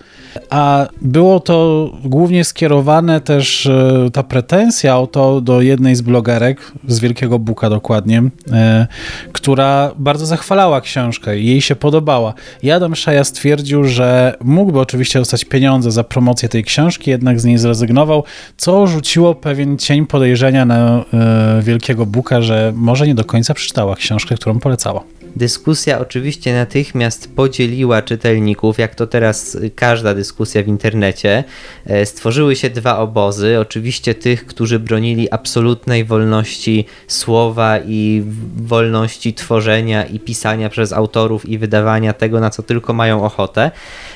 A 0.49 0.87
było 1.01 1.39
to 1.39 1.89
głównie 2.03 2.43
skierowane 2.43 3.21
też 3.21 3.65
e, 3.65 4.09
ta 4.13 4.23
pretensja 4.23 4.97
o 4.97 5.07
to 5.07 5.41
do 5.41 5.61
jednej 5.61 5.95
z 5.95 6.01
blogerek, 6.01 6.71
z 6.87 6.99
Wielkiego 6.99 7.39
Buka 7.39 7.69
dokładnie, 7.69 8.23
e, 8.51 8.87
która 9.31 9.91
bardzo 9.97 10.25
zachwalała 10.25 10.81
książkę 10.81 11.39
i 11.39 11.45
jej 11.45 11.61
się 11.61 11.75
podobała. 11.75 12.33
I 12.63 12.71
Adam 12.71 12.95
Szaja 12.95 13.23
stwierdził, 13.23 13.83
że 13.83 14.37
mógłby 14.43 14.79
oczywiście 14.79 15.19
dostać 15.19 15.45
pieniądze 15.45 15.91
za 15.91 16.03
promocję 16.03 16.49
tej 16.49 16.63
książki, 16.63 17.11
jednak 17.11 17.39
z 17.39 17.45
niej 17.45 17.57
zrezygnował, 17.57 18.23
co 18.57 18.87
rzuciło 18.87 19.35
pewien 19.35 19.77
cień 19.77 20.05
podejrzenia 20.05 20.65
na 20.65 21.05
e, 21.13 21.61
Wielkiego 21.61 22.05
Buka, 22.05 22.41
że 22.41 22.73
może 22.75 23.07
nie 23.07 23.15
do 23.15 23.25
końca 23.25 23.53
przeczytała 23.53 23.95
książkę, 23.95 24.35
którą 24.35 24.59
polecała. 24.59 25.03
Dyskusja 25.35 25.99
oczywiście 25.99 26.53
natychmiast 26.53 27.35
podzieliła 27.35 28.01
czytelników, 28.01 28.77
jak 28.77 28.95
to 28.95 29.07
teraz 29.07 29.57
każda 29.75 30.13
dyskusja 30.13 30.63
w 30.63 30.67
internecie. 30.67 31.43
E, 31.85 32.05
Stworzyły 32.05 32.55
się 32.55 32.69
dwa 32.69 32.97
obozy. 32.97 33.59
Oczywiście 33.59 34.15
tych, 34.15 34.45
którzy 34.45 34.79
bronili 34.79 35.31
absolutnej 35.31 36.05
wolności 36.05 36.85
słowa 37.07 37.79
i 37.79 38.23
wolności 38.57 39.33
tworzenia 39.33 40.05
i 40.05 40.19
pisania 40.19 40.69
przez 40.69 40.93
autorów 40.93 41.49
i 41.49 41.57
wydawania 41.57 42.13
tego, 42.13 42.39
na 42.39 42.49
co 42.49 42.63
tylko 42.63 42.93
mają 42.93 43.23
ochotę. 43.23 43.71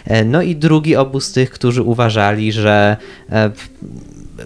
E, 0.05 0.25
No 0.25 0.41
i 0.41 0.55
drugi 0.55 0.95
obóz 0.95 1.31
tych, 1.31 1.49
którzy 1.49 1.83
uważali, 1.83 2.51
że 2.51 2.97
e, 3.31 3.51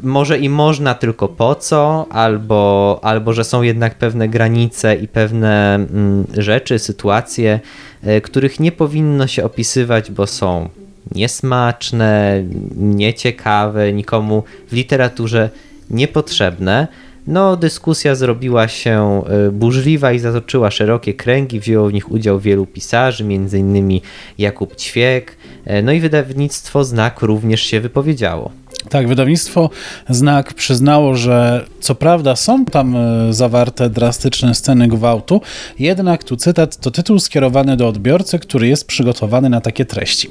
może 0.04 0.40
i 0.40 0.50
można 0.50 0.94
tylko 0.94 1.28
po 1.28 1.56
co, 1.56 2.06
albo, 2.10 3.00
albo 3.04 3.34
że 3.34 3.44
są 3.44 3.62
jednak 3.62 3.96
pewne 3.96 4.30
granice 4.30 4.96
i 4.96 5.08
pewne 5.08 5.76
mm, 5.76 6.26
rzeczy, 6.38 6.80
sytuacje, 6.80 7.60
y, 8.08 8.22
których 8.22 8.60
nie 8.60 8.72
powinno 8.72 9.28
się 9.28 9.44
opisywać, 9.44 10.12
bo 10.12 10.28
są 10.28 10.70
niesmaczne, 11.16 12.44
nieciekawe, 12.76 13.94
nikomu 13.94 14.44
w 14.68 14.74
literaturze 14.74 15.50
niepotrzebne. 15.90 16.88
No, 17.30 17.58
dyskusja 17.58 18.16
zrobiła 18.16 18.68
się 18.68 19.24
y, 19.48 19.52
burzliwa 19.52 20.12
i 20.12 20.20
zatoczyła 20.20 20.72
szerokie 20.72 21.14
kręgi. 21.14 21.60
Wzięło 21.60 21.88
w 21.88 21.94
nich 21.94 22.12
udział 22.12 22.40
wielu 22.40 22.66
pisarzy, 22.66 23.24
m.in. 23.24 24.00
Jakub 24.38 24.76
Ćwiek. 24.76 25.38
y, 25.68 25.84
No 25.84 25.92
i 25.92 26.00
wydawnictwo 26.00 26.84
Znak 26.84 27.22
również 27.22 27.62
się 27.62 27.82
wypowiedziało. 27.82 28.52
Tak, 28.90 29.08
wydawnictwo 29.08 29.70
Znak 30.10 30.54
przyznało, 30.54 31.16
że 31.16 31.66
co 31.80 31.96
prawda 31.96 32.36
są 32.36 32.66
tam 32.66 32.96
e, 32.96 33.34
zawarte 33.34 33.90
drastyczne 33.90 34.56
sceny 34.56 34.88
gwałtu, 34.88 35.42
jednak 35.80 36.24
tu 36.24 36.36
cytat 36.36 36.78
to 36.78 36.92
tytuł 36.92 37.20
skierowany 37.20 37.78
do 37.78 37.88
odbiorcy, 37.88 38.40
który 38.40 38.68
jest 38.68 38.88
przygotowany 38.88 39.50
na 39.50 39.62
takie 39.62 39.86
treści. 39.86 40.30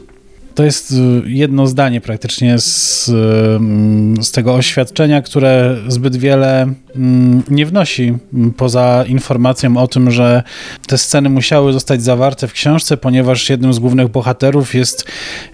To 0.58 0.64
jest 0.64 0.92
e, 0.92 0.94
jedno 1.30 1.66
zdanie 1.66 2.00
praktycznie 2.00 2.58
z, 2.58 3.08
e, 3.08 4.22
z 4.22 4.30
tego 4.30 4.54
oświadczenia, 4.54 5.22
które 5.22 5.76
zbyt 5.88 6.16
wiele 6.16 6.74
mm, 6.96 7.42
nie 7.50 7.66
wnosi 7.66 8.14
m, 8.34 8.52
poza 8.56 9.04
informacją 9.08 9.76
o 9.76 9.88
tym, 9.88 10.10
że 10.10 10.42
te 10.86 10.98
sceny 10.98 11.28
musiały 11.28 11.72
zostać 11.72 12.02
zawarte 12.02 12.48
w 12.48 12.52
książce, 12.52 12.96
ponieważ 12.96 13.50
jednym 13.50 13.72
z 13.72 13.78
głównych 13.78 14.08
bohaterów 14.08 14.74
jest 14.74 15.04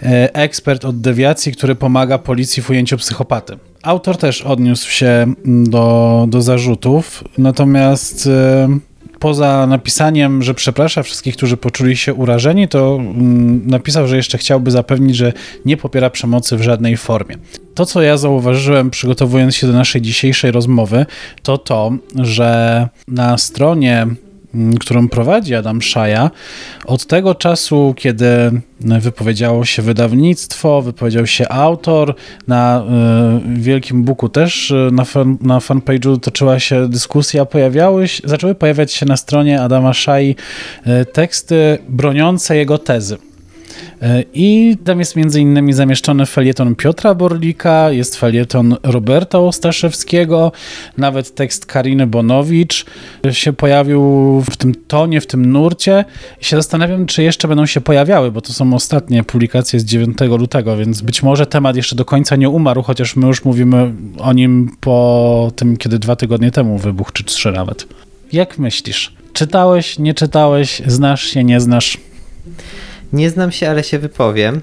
e, 0.02 0.34
ekspert 0.34 0.84
od 0.84 1.00
dewiacji, 1.00 1.52
który 1.52 1.74
pomaga 1.74 2.18
policji 2.18 2.62
w 2.62 2.70
ujęciu 2.70 2.96
psychopaty. 2.96 3.58
Autor 3.82 4.16
też 4.16 4.42
odniósł 4.42 4.90
się 4.90 5.06
mm, 5.06 5.70
do, 5.70 6.26
do 6.28 6.42
zarzutów, 6.42 7.24
natomiast 7.38 8.28
poza 9.24 9.66
napisaniem, 9.66 10.42
że 10.42 10.54
przeprasza 10.54 11.02
wszystkich, 11.02 11.36
którzy 11.36 11.56
poczuli 11.56 11.96
się 11.96 12.14
urażeni, 12.14 12.68
to 12.68 12.96
mm, 13.00 13.66
napisał, 13.66 14.08
że 14.08 14.16
jeszcze 14.16 14.38
chciałby 14.38 14.70
zapewnić, 14.70 15.16
że 15.16 15.32
nie 15.64 15.76
popiera 15.76 16.10
przemocy 16.10 16.56
w 16.56 16.62
żadnej 16.62 16.96
formie. 16.96 17.36
To, 17.74 17.86
co 17.86 18.02
ja 18.02 18.16
zauważyłem, 18.16 18.90
przygotowując 18.90 19.56
się 19.56 19.66
do 19.66 19.72
naszej 19.72 20.02
dzisiejszej 20.02 20.50
rozmowy, 20.50 21.06
to 21.42 21.58
to, 21.58 21.92
że 22.14 22.88
na 23.08 23.38
stronie 23.38 24.06
którą 24.80 25.08
prowadzi 25.08 25.54
Adam 25.54 25.82
Szaja, 25.82 26.30
od 26.84 27.06
tego 27.06 27.34
czasu, 27.34 27.94
kiedy 27.96 28.26
wypowiedziało 28.80 29.64
się 29.64 29.82
wydawnictwo, 29.82 30.82
wypowiedział 30.82 31.26
się 31.26 31.48
autor, 31.48 32.14
na 32.48 32.84
y, 33.56 33.60
Wielkim 33.60 34.04
Buku 34.04 34.28
też 34.28 34.70
y, 34.70 34.88
na, 34.92 35.04
fan, 35.04 35.38
na 35.40 35.58
fanpage'u 35.58 36.20
toczyła 36.20 36.58
się 36.58 36.88
dyskusja, 36.88 37.44
pojawiały 37.44 38.06
zaczęły 38.24 38.54
pojawiać 38.54 38.92
się 38.92 39.06
na 39.06 39.16
stronie 39.16 39.62
Adama 39.62 39.92
Szai 39.92 40.36
y, 40.86 41.04
teksty 41.04 41.78
broniące 41.88 42.56
jego 42.56 42.78
tezy. 42.78 43.18
I 44.34 44.76
tam 44.84 44.98
jest 44.98 45.16
między 45.16 45.40
innymi 45.40 45.72
zamieszczony 45.72 46.26
felieton 46.26 46.74
Piotra 46.74 47.14
Borlika, 47.14 47.90
jest 47.90 48.16
felieton 48.16 48.76
Roberta 48.82 49.38
Ostaszewskiego, 49.38 50.52
nawet 50.98 51.34
tekst 51.34 51.66
Kariny 51.66 52.06
Bonowicz 52.06 52.86
się 53.30 53.52
pojawił 53.52 54.02
w 54.50 54.56
tym 54.56 54.74
tonie, 54.74 55.20
w 55.20 55.26
tym 55.26 55.52
nurcie. 55.52 56.04
I 56.40 56.44
się 56.44 56.56
zastanawiam, 56.56 57.06
czy 57.06 57.22
jeszcze 57.22 57.48
będą 57.48 57.66
się 57.66 57.80
pojawiały, 57.80 58.32
bo 58.32 58.40
to 58.40 58.52
są 58.52 58.74
ostatnie 58.74 59.24
publikacje 59.24 59.80
z 59.80 59.84
9 59.84 60.18
lutego, 60.20 60.76
więc 60.76 61.02
być 61.02 61.22
może 61.22 61.46
temat 61.46 61.76
jeszcze 61.76 61.96
do 61.96 62.04
końca 62.04 62.36
nie 62.36 62.48
umarł, 62.48 62.82
chociaż 62.82 63.16
my 63.16 63.26
już 63.26 63.44
mówimy 63.44 63.92
o 64.18 64.32
nim 64.32 64.76
po 64.80 65.52
tym, 65.56 65.76
kiedy 65.76 65.98
dwa 65.98 66.16
tygodnie 66.16 66.50
temu 66.50 66.78
wybuchł, 66.78 67.12
czy 67.12 67.24
trzy 67.24 67.52
nawet. 67.52 67.86
Jak 68.32 68.58
myślisz? 68.58 69.12
Czytałeś, 69.32 69.98
nie 69.98 70.14
czytałeś, 70.14 70.82
znasz 70.86 71.24
się, 71.24 71.44
nie 71.44 71.60
znasz? 71.60 71.98
Nie 73.14 73.30
znam 73.30 73.52
się, 73.52 73.68
ale 73.70 73.84
się 73.84 73.98
wypowiem. 73.98 74.60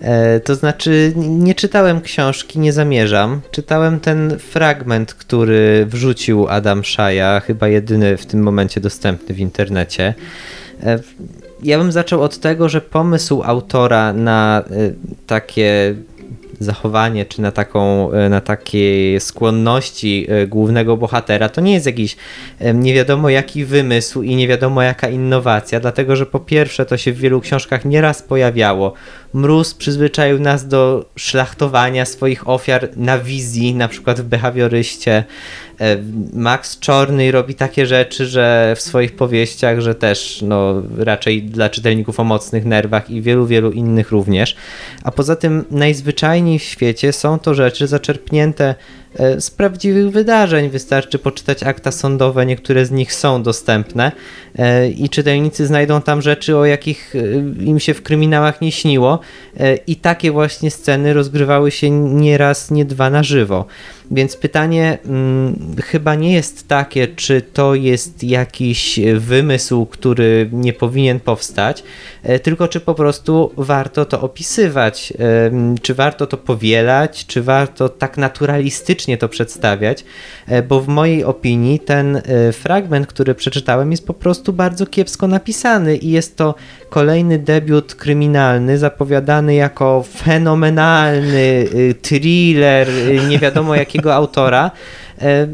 E, 0.00 0.40
to 0.40 0.54
znaczy, 0.54 1.12
nie 1.16 1.54
czytałem 1.54 2.00
książki, 2.00 2.58
nie 2.58 2.72
zamierzam. 2.72 3.40
Czytałem 3.50 4.00
ten 4.00 4.38
fragment, 4.38 5.14
który 5.14 5.86
wrzucił 5.88 6.48
Adam 6.48 6.84
Szaja, 6.84 7.40
chyba 7.40 7.68
jedyny 7.68 8.16
w 8.16 8.26
tym 8.26 8.42
momencie 8.42 8.80
dostępny 8.80 9.34
w 9.34 9.38
internecie. 9.38 10.14
E, 10.82 10.98
ja 11.62 11.78
bym 11.78 11.92
zaczął 11.92 12.22
od 12.22 12.38
tego, 12.38 12.68
że 12.68 12.80
pomysł 12.80 13.42
autora 13.44 14.12
na 14.12 14.64
e, 14.70 14.92
takie 15.26 15.94
zachowanie, 16.60 17.24
czy 17.24 17.42
na, 17.42 17.52
taką, 17.52 18.12
e, 18.12 18.28
na 18.28 18.40
takie 18.40 19.20
skłonności 19.20 20.26
e, 20.28 20.46
głównego 20.46 20.96
bohatera, 20.96 21.48
to 21.48 21.60
nie 21.60 21.74
jest 21.74 21.86
jakiś 21.86 22.16
nie 22.74 22.94
wiadomo 22.94 23.28
jaki 23.28 23.64
wymysł 23.64 24.22
i 24.22 24.36
nie 24.36 24.48
wiadomo 24.48 24.82
jaka 24.82 25.08
innowacja, 25.08 25.80
dlatego 25.80 26.16
że 26.16 26.26
po 26.26 26.40
pierwsze 26.40 26.86
to 26.86 26.96
się 26.96 27.12
w 27.12 27.18
wielu 27.18 27.40
książkach 27.40 27.84
nieraz 27.84 28.22
pojawiało. 28.22 28.92
Mróz 29.32 29.74
przyzwyczaił 29.74 30.38
nas 30.40 30.68
do 30.68 31.10
szlachtowania 31.16 32.04
swoich 32.04 32.48
ofiar 32.48 32.88
na 32.96 33.18
wizji, 33.18 33.74
na 33.74 33.88
przykład 33.88 34.20
w 34.20 34.24
behawioryście. 34.24 35.24
Max 36.32 36.78
Czorny 36.78 37.32
robi 37.32 37.54
takie 37.54 37.86
rzeczy, 37.86 38.26
że 38.26 38.74
w 38.76 38.80
swoich 38.80 39.16
powieściach, 39.16 39.80
że 39.80 39.94
też 39.94 40.42
no, 40.42 40.82
raczej 40.98 41.42
dla 41.42 41.70
czytelników 41.70 42.20
o 42.20 42.24
mocnych 42.24 42.64
nerwach 42.64 43.10
i 43.10 43.22
wielu, 43.22 43.46
wielu 43.46 43.70
innych 43.70 44.10
również. 44.10 44.56
A 45.02 45.10
poza 45.10 45.36
tym 45.36 45.64
najzwyczajniej 45.70 46.58
w 46.58 46.62
świecie 46.62 47.12
są 47.12 47.38
to 47.38 47.54
rzeczy 47.54 47.86
zaczerpnięte 47.86 48.74
E, 48.74 49.05
z 49.38 49.50
prawdziwych 49.50 50.10
wydarzeń. 50.10 50.70
Wystarczy 50.70 51.18
poczytać 51.18 51.62
akta 51.62 51.92
sądowe, 51.92 52.46
niektóre 52.46 52.86
z 52.86 52.90
nich 52.90 53.14
są 53.14 53.42
dostępne 53.42 54.12
e, 54.58 54.88
i 54.88 55.08
czytelnicy 55.08 55.66
znajdą 55.66 56.02
tam 56.02 56.22
rzeczy, 56.22 56.56
o 56.56 56.64
jakich 56.64 57.14
e, 57.16 57.18
im 57.64 57.80
się 57.80 57.94
w 57.94 58.02
kryminałach 58.02 58.60
nie 58.60 58.72
śniło. 58.72 59.20
I 59.86 59.96
takie 59.96 60.30
właśnie 60.30 60.70
sceny 60.70 61.14
rozgrywały 61.14 61.70
się 61.70 61.90
nie 61.90 62.38
raz, 62.38 62.70
nie 62.70 62.84
dwa 62.84 63.10
na 63.10 63.22
żywo. 63.22 63.66
Więc 64.10 64.36
pytanie 64.36 64.98
hmm, 65.06 65.76
chyba 65.84 66.14
nie 66.14 66.32
jest 66.32 66.68
takie, 66.68 67.08
czy 67.08 67.42
to 67.42 67.74
jest 67.74 68.24
jakiś 68.24 69.00
wymysł, 69.16 69.86
który 69.86 70.48
nie 70.52 70.72
powinien 70.72 71.20
powstać, 71.20 71.82
tylko 72.42 72.68
czy 72.68 72.80
po 72.80 72.94
prostu 72.94 73.52
warto 73.56 74.04
to 74.04 74.20
opisywać, 74.20 75.12
czy 75.82 75.94
warto 75.94 76.26
to 76.26 76.36
powielać, 76.36 77.26
czy 77.26 77.42
warto 77.42 77.88
tak 77.88 78.16
naturalistycznie 78.16 79.18
to 79.18 79.28
przedstawiać, 79.28 80.04
e, 80.46 80.62
bo 80.62 80.80
w 80.80 80.88
mojej 80.88 81.24
opinii 81.24 81.80
ten 81.80 82.16
e, 82.16 82.22
fragment, 82.52 83.06
który 83.06 83.34
przeczytałem, 83.34 83.90
jest 83.90 84.06
po 84.06 84.14
prostu 84.14 84.52
bardzo 84.52 84.86
kiepsko 84.86 85.26
napisany 85.26 85.96
i 85.96 86.10
jest 86.10 86.36
to 86.36 86.54
kolejny 86.90 87.38
debiut 87.38 87.94
kryminalny 87.94 88.78
zapowiadany 88.78 89.54
jako 89.54 90.04
fenomenalny 90.16 91.68
e, 91.90 91.94
thriller 91.94 92.88
nie 93.28 93.38
wiadomo 93.38 93.74
jakiego 93.84 94.14
autora, 94.14 94.70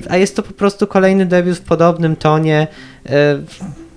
a 0.09 0.17
jest 0.17 0.37
to 0.37 0.43
po 0.43 0.53
prostu 0.53 0.87
kolejny 0.87 1.27
debiut 1.27 1.59
w 1.59 1.61
podobnym 1.61 2.17
tonie. 2.17 2.67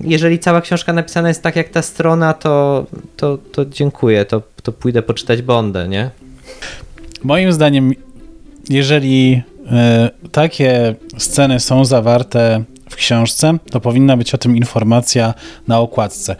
Jeżeli 0.01 0.39
cała 0.39 0.61
książka 0.61 0.93
napisana 0.93 1.27
jest 1.27 1.43
tak 1.43 1.55
jak 1.55 1.69
ta 1.69 1.81
strona, 1.81 2.33
to, 2.33 2.85
to, 3.17 3.37
to 3.51 3.65
dziękuję, 3.65 4.25
to, 4.25 4.41
to 4.63 4.71
pójdę 4.71 5.01
poczytać 5.01 5.41
Bondę, 5.41 5.87
nie? 5.87 6.09
Moim 7.23 7.53
zdaniem 7.53 7.93
jeżeli 8.69 9.41
e, 9.71 10.09
takie 10.31 10.95
sceny 11.17 11.59
są 11.59 11.85
zawarte 11.85 12.63
w 12.89 12.95
książce, 12.95 13.57
to 13.71 13.79
powinna 13.79 14.17
być 14.17 14.33
o 14.33 14.37
tym 14.37 14.57
informacja 14.57 15.33
na 15.67 15.79
okładce. 15.79 16.35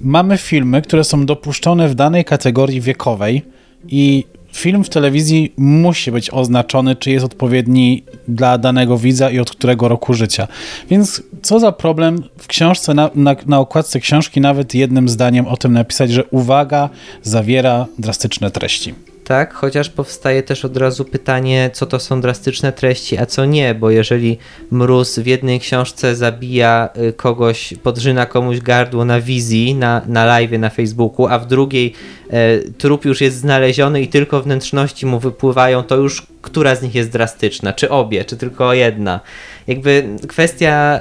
Mamy 0.00 0.38
filmy, 0.38 0.82
które 0.82 1.04
są 1.04 1.26
dopuszczone 1.26 1.88
w 1.88 1.94
danej 1.94 2.24
kategorii 2.24 2.80
wiekowej 2.80 3.42
i 3.88 4.24
film 4.52 4.84
w 4.84 4.88
telewizji 4.88 5.52
musi 5.56 6.12
być 6.12 6.30
oznaczony, 6.30 6.96
czy 6.96 7.10
jest 7.10 7.24
odpowiedni 7.24 8.04
dla 8.28 8.58
danego 8.58 8.98
widza 8.98 9.30
i 9.30 9.38
od 9.38 9.50
którego 9.50 9.88
roku 9.88 10.14
życia. 10.14 10.48
Więc 10.90 11.22
co 11.42 11.60
za 11.60 11.72
problem 11.72 12.22
w 12.38 12.46
książce, 12.46 12.94
na, 12.94 13.10
na, 13.14 13.36
na 13.46 13.60
okładce 13.60 14.00
książki 14.00 14.40
nawet 14.40 14.74
jednym 14.74 15.08
zdaniem 15.08 15.46
o 15.46 15.56
tym 15.56 15.72
napisać, 15.72 16.10
że 16.10 16.24
uwaga, 16.24 16.90
zawiera 17.22 17.86
drastyczne 17.98 18.50
treści 18.50 18.94
tak? 19.26 19.54
Chociaż 19.54 19.90
powstaje 19.90 20.42
też 20.42 20.64
od 20.64 20.76
razu 20.76 21.04
pytanie, 21.04 21.70
co 21.72 21.86
to 21.86 22.00
są 22.00 22.20
drastyczne 22.20 22.72
treści, 22.72 23.18
a 23.18 23.26
co 23.26 23.44
nie, 23.44 23.74
bo 23.74 23.90
jeżeli 23.90 24.38
mróz 24.70 25.18
w 25.18 25.26
jednej 25.26 25.60
książce 25.60 26.16
zabija 26.16 26.88
y, 27.08 27.12
kogoś, 27.12 27.74
podrzyna 27.82 28.26
komuś 28.26 28.60
gardło 28.60 29.04
na 29.04 29.20
wizji, 29.20 29.74
na, 29.74 30.02
na 30.06 30.24
live 30.24 30.58
na 30.58 30.70
Facebooku, 30.70 31.26
a 31.26 31.38
w 31.38 31.46
drugiej 31.46 31.92
trup 32.78 33.04
już 33.04 33.20
jest 33.20 33.36
znaleziony 33.36 34.02
i 34.02 34.08
tylko 34.08 34.42
wnętrzności 34.42 35.06
mu 35.06 35.18
wypływają, 35.18 35.82
to 35.82 35.96
już 35.96 36.26
która 36.46 36.74
z 36.74 36.82
nich 36.82 36.94
jest 36.94 37.10
drastyczna? 37.10 37.72
Czy 37.72 37.90
obie, 37.90 38.24
czy 38.24 38.36
tylko 38.36 38.74
jedna? 38.74 39.20
Jakby 39.66 40.08
kwestia 40.28 41.00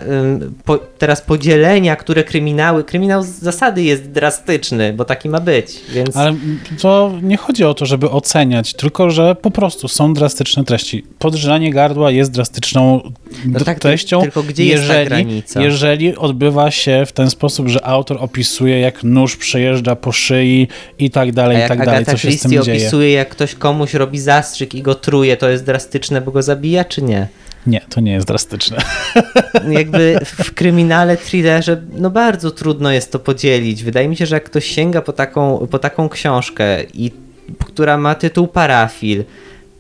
po, 0.65 0.77
teraz 0.77 1.21
podzielenia, 1.21 1.95
które 1.95 2.23
kryminały, 2.23 2.83
kryminał 2.83 3.23
z 3.23 3.27
zasady 3.27 3.83
jest 3.83 4.11
drastyczny, 4.11 4.93
bo 4.93 5.05
taki 5.05 5.29
ma 5.29 5.39
być, 5.39 5.81
więc... 5.89 6.17
Ale 6.17 6.35
to 6.81 7.13
nie 7.21 7.37
chodzi 7.37 7.63
o 7.63 7.73
to, 7.73 7.85
żeby 7.85 8.09
oceniać, 8.09 8.73
tylko 8.73 9.09
że 9.09 9.35
po 9.35 9.51
prostu 9.51 9.87
są 9.87 10.13
drastyczne 10.13 10.63
treści. 10.63 11.03
Podrzynanie 11.19 11.73
gardła 11.73 12.11
jest 12.11 12.31
drastyczną 12.31 13.11
no 13.45 13.59
tak, 13.59 13.79
treścią, 13.79 14.21
tylko 14.21 14.43
gdzie 14.43 14.65
jest 14.65 14.83
jeżeli, 14.83 14.99
ta 14.99 15.05
granica? 15.05 15.61
jeżeli 15.61 16.15
odbywa 16.15 16.71
się 16.71 17.03
w 17.05 17.11
ten 17.11 17.29
sposób, 17.29 17.67
że 17.67 17.85
autor 17.85 18.17
opisuje, 18.19 18.79
jak 18.79 19.03
nóż 19.03 19.35
przejeżdża 19.35 19.95
po 19.95 20.11
szyi 20.11 20.67
i 20.99 21.09
tak 21.15 21.31
dalej, 21.31 21.57
i 21.57 21.61
tak 21.61 21.71
Agata 21.71 21.91
dalej, 21.91 22.05
co 22.05 22.17
się 22.17 22.31
z 22.31 22.41
tym 22.41 22.51
dzieje. 22.51 22.61
opisuje, 22.61 23.11
jak 23.11 23.29
ktoś 23.29 23.55
komuś 23.55 23.93
robi 23.93 24.19
zastrzyk 24.19 24.75
i 24.75 24.81
go 24.81 24.95
truje, 24.95 25.37
to 25.37 25.49
jest 25.49 25.65
drastyczne, 25.65 26.21
bo 26.21 26.31
go 26.31 26.41
zabija, 26.41 26.85
czy 26.85 27.01
nie? 27.01 27.27
Nie, 27.67 27.81
to 27.89 28.01
nie 28.01 28.11
jest 28.11 28.27
drastyczne. 28.27 28.77
Jakby 29.79 30.19
w 30.25 30.53
kryminale, 30.53 31.17
thrillerze, 31.17 31.81
no 31.97 32.09
bardzo 32.09 32.51
trudno 32.51 32.91
jest 32.91 33.11
to 33.11 33.19
podzielić. 33.19 33.83
Wydaje 33.83 34.07
mi 34.07 34.15
się, 34.15 34.25
że 34.25 34.35
jak 34.35 34.43
ktoś 34.43 34.65
sięga 34.65 35.01
po 35.01 35.13
taką, 35.13 35.67
po 35.71 35.79
taką 35.79 36.09
książkę, 36.09 36.83
i, 36.93 37.11
która 37.65 37.97
ma 37.97 38.15
tytuł 38.15 38.47
Parafil, 38.47 39.23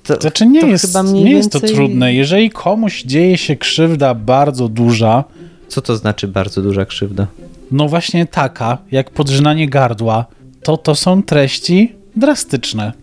to, 0.03 0.21
znaczy 0.21 0.45
nie, 0.45 0.61
to 0.61 0.67
jest, 0.67 0.97
nie 1.13 1.31
jest 1.31 1.51
to 1.51 1.59
trudne. 1.59 2.13
Jeżeli 2.13 2.49
komuś 2.49 3.03
dzieje 3.03 3.37
się 3.37 3.55
krzywda 3.55 4.13
bardzo 4.13 4.67
duża. 4.67 5.23
Co 5.67 5.81
to 5.81 5.97
znaczy 5.97 6.27
bardzo 6.27 6.61
duża 6.61 6.85
krzywda? 6.85 7.27
No 7.71 7.87
właśnie 7.87 8.25
taka, 8.25 8.77
jak 8.91 9.09
podrzynanie 9.09 9.69
gardła, 9.69 10.25
to 10.65 10.77
to 10.77 10.95
są 10.95 11.23
treści 11.23 11.93
drastyczne. 12.15 12.93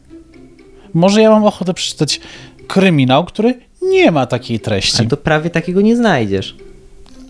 Może 0.94 1.22
ja 1.22 1.30
mam 1.30 1.44
ochotę 1.44 1.74
przeczytać 1.74 2.20
kryminał, 2.68 3.24
który 3.24 3.54
nie 3.82 4.10
ma 4.10 4.26
takiej 4.26 4.60
treści. 4.60 4.98
Ale 4.98 5.08
to 5.08 5.16
prawie 5.16 5.50
takiego 5.50 5.80
nie 5.80 5.96
znajdziesz. 5.96 6.56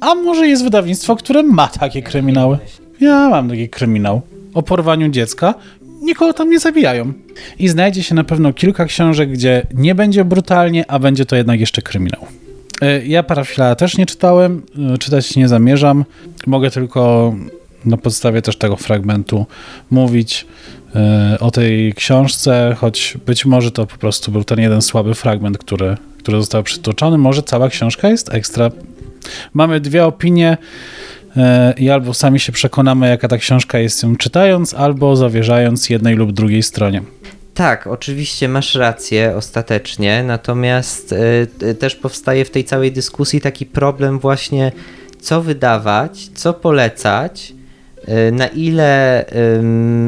A 0.01 0.15
może 0.15 0.49
jest 0.49 0.65
wydawnictwo, 0.65 1.17
które 1.17 1.43
ma 1.43 1.69
takie 1.69 2.03
kryminały? 2.03 2.59
Ja 3.01 3.29
mam 3.29 3.51
taki 3.51 3.69
kryminał 3.69 4.23
o 4.55 4.63
porwaniu 4.63 5.09
dziecka. 5.09 5.55
Nikogo 6.03 6.33
tam 6.33 6.51
nie 6.51 6.59
zabijają. 6.59 7.13
I 7.59 7.69
znajdzie 7.69 8.03
się 8.03 8.15
na 8.15 8.25
pewno 8.25 8.53
kilka 8.53 8.85
książek, 8.85 9.31
gdzie 9.31 9.67
nie 9.75 9.95
będzie 9.95 10.25
brutalnie, 10.25 10.91
a 10.91 10.99
będzie 10.99 11.27
to 11.27 11.37
jednak 11.37 11.61
jeszcze 11.61 11.83
kryminał. 11.83 12.27
E, 12.83 13.07
ja 13.07 13.23
parafila 13.23 13.75
też 13.75 13.99
nie 13.99 14.07
czytałem, 14.07 14.63
e, 14.95 14.99
czytać 14.99 15.37
nie 15.37 15.49
zamierzam. 15.49 16.05
Mogę 16.47 16.71
tylko 16.71 17.35
na 17.85 17.97
podstawie 17.97 18.43
też 18.43 18.57
tego 18.57 18.77
fragmentu 18.77 19.47
mówić 19.91 20.47
e, 20.95 21.37
o 21.41 21.51
tej 21.51 21.95
książce, 21.95 22.77
choć 22.79 23.17
być 23.27 23.45
może 23.45 23.71
to 23.71 23.87
po 23.87 23.97
prostu 23.97 24.33
był 24.33 24.45
ten 24.45 24.61
jeden 24.61 24.83
słaby 24.83 25.15
fragment, 25.15 25.59
który, 25.59 25.97
który 26.19 26.39
został 26.39 26.63
przytoczony. 26.63 27.19
Może 27.19 27.43
cała 27.43 27.69
książka 27.69 28.09
jest 28.09 28.35
ekstra. 28.35 28.71
Mamy 29.55 29.81
dwie 29.81 30.05
opinie 30.05 30.57
e, 31.37 31.75
i 31.79 31.91
albo 31.91 32.15
sami 32.15 32.41
się 32.41 32.53
przekonamy, 32.53 33.09
jaka 33.09 33.29
ta 33.29 33.39
książka 33.39 33.79
jest 33.79 34.03
ją 34.03 34.17
czytając, 34.17 34.75
albo 34.75 35.17
zawierzając 35.17 35.91
jednej 35.91 36.15
lub 36.15 36.33
drugiej 36.33 36.63
stronie. 36.63 37.03
Tak, 37.55 37.87
oczywiście 37.87 38.49
masz 38.49 38.75
rację 38.75 39.37
ostatecznie, 39.37 40.25
natomiast 40.25 41.15
y, 41.63 41.75
też 41.75 41.95
powstaje 41.97 42.45
w 42.45 42.51
tej 42.51 42.65
całej 42.65 42.93
dyskusji 42.93 43.41
taki 43.41 43.67
problem 43.67 44.19
właśnie, 44.19 44.73
co 45.21 45.43
wydawać, 45.43 46.29
co 46.35 46.55
polecać, 46.55 47.55
na 48.33 48.47
ile 48.47 49.25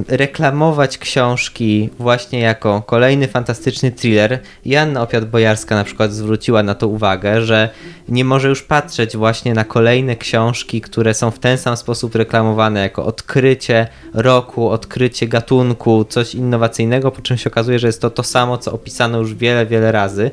reklamować 0.09 0.99
książki 0.99 1.91
właśnie 1.99 2.41
jako 2.41 2.83
kolejny 2.87 3.29
fantastyczny 3.29 3.93
thriller. 3.93 4.39
Janna 4.65 5.03
Opiat-Bojarska 5.03 5.71
na 5.75 5.85
przykład 5.85 6.13
zwróciła 6.13 6.63
na 6.63 6.75
to 6.75 6.89
uwagę, 6.89 7.43
że 7.43 7.69
nie 8.09 8.25
może 8.25 8.49
już 8.49 8.63
patrzeć 8.63 9.17
właśnie 9.17 9.55
na 9.55 9.65
kolejne 9.65 10.17
książki, 10.17 10.81
które 10.81 11.15
są 11.15 11.31
w 11.31 11.39
ten 11.39 11.59
sam 11.59 11.77
sposób 11.77 12.15
reklamowane 12.15 12.81
jako 12.81 13.05
odkrycie 13.05 13.87
roku, 14.15 14.69
odkrycie 14.69 15.29
gatunku, 15.29 16.05
coś 16.05 16.35
innowacyjnego, 16.35 17.11
po 17.11 17.23
czym 17.23 17.37
się 17.37 17.51
okazuje, 17.51 17.79
że 17.79 17.87
jest 17.87 18.01
to 18.01 18.11
to 18.11 18.23
samo, 18.23 18.59
co 18.59 18.73
opisano 18.73 19.19
już 19.19 19.35
wiele, 19.35 19.67
wiele 19.67 19.93
razy. 19.93 20.31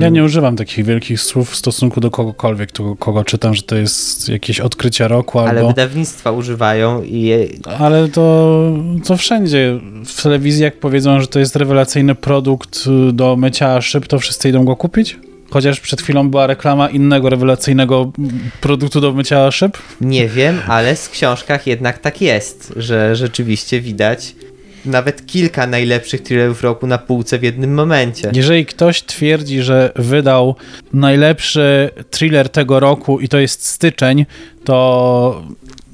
Ja 0.00 0.08
nie 0.08 0.24
używam 0.24 0.56
takich 0.56 0.84
wielkich 0.84 1.20
słów 1.20 1.50
w 1.50 1.56
stosunku 1.56 2.00
do 2.00 2.10
kogokolwiek, 2.10 2.72
to, 2.72 2.96
kogo 2.96 3.24
czytam, 3.24 3.54
że 3.54 3.62
to 3.62 3.76
jest 3.76 4.28
jakieś 4.28 4.60
odkrycie 4.60 5.08
roku 5.08 5.38
albo... 5.38 5.50
Ale 5.50 5.66
wydawnictwa 5.66 6.32
używają 6.32 7.02
i... 7.02 7.22
Je... 7.22 7.48
Ale 7.78 8.08
to, 8.08 8.60
to 9.04 9.16
wszędzie. 9.16 9.80
W 10.04 10.22
telewizji 10.22 10.62
jak 10.62 10.80
powiedzą, 10.80 11.20
że 11.20 11.26
to 11.26 11.38
jest 11.38 11.56
rewelacyjny 11.56 12.14
produkt 12.14 12.84
do 13.12 13.36
mycia 13.36 13.80
szyb, 13.80 14.06
to 14.06 14.18
wszyscy 14.18 14.48
idą 14.48 14.64
go 14.64 14.76
kupić? 14.76 15.18
Chociaż 15.50 15.80
przed 15.80 16.02
chwilą 16.02 16.30
była 16.30 16.46
reklama 16.46 16.88
innego 16.88 17.28
rewelacyjnego 17.28 18.12
produktu 18.60 19.00
do 19.00 19.12
mycia 19.12 19.50
szyb? 19.50 19.78
Nie 20.00 20.28
wiem, 20.28 20.58
ale 20.66 20.96
w 20.96 21.10
książkach 21.10 21.66
jednak 21.66 21.98
tak 21.98 22.20
jest, 22.20 22.72
że 22.76 23.16
rzeczywiście 23.16 23.80
widać 23.80 24.34
nawet 24.84 25.26
kilka 25.26 25.66
najlepszych 25.66 26.22
thrillerów 26.22 26.62
roku 26.62 26.86
na 26.86 26.98
półce 26.98 27.38
w 27.38 27.42
jednym 27.42 27.74
momencie. 27.74 28.30
Jeżeli 28.34 28.66
ktoś 28.66 29.02
twierdzi, 29.02 29.62
że 29.62 29.92
wydał 29.96 30.56
najlepszy 30.92 31.90
thriller 32.10 32.48
tego 32.48 32.80
roku 32.80 33.20
i 33.20 33.28
to 33.28 33.38
jest 33.38 33.66
styczeń, 33.66 34.26
to 34.64 35.42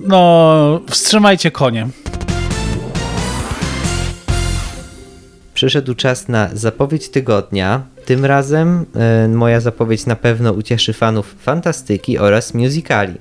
no 0.01 0.81
wstrzymajcie 0.90 1.51
konie. 1.51 1.88
Przyszedł 5.55 5.94
czas 5.94 6.29
na 6.29 6.49
zapowiedź 6.53 7.09
tygodnia. 7.09 7.83
Tym 8.05 8.25
razem 8.25 8.87
e, 8.94 9.29
moja 9.29 9.61
zapowiedź 9.61 10.07
na 10.07 10.16
pewno 10.16 10.53
ucieszy 10.53 10.92
fanów 10.92 11.37
fantastyki 11.40 12.18
oraz 12.18 12.55
musicali. 12.55 13.14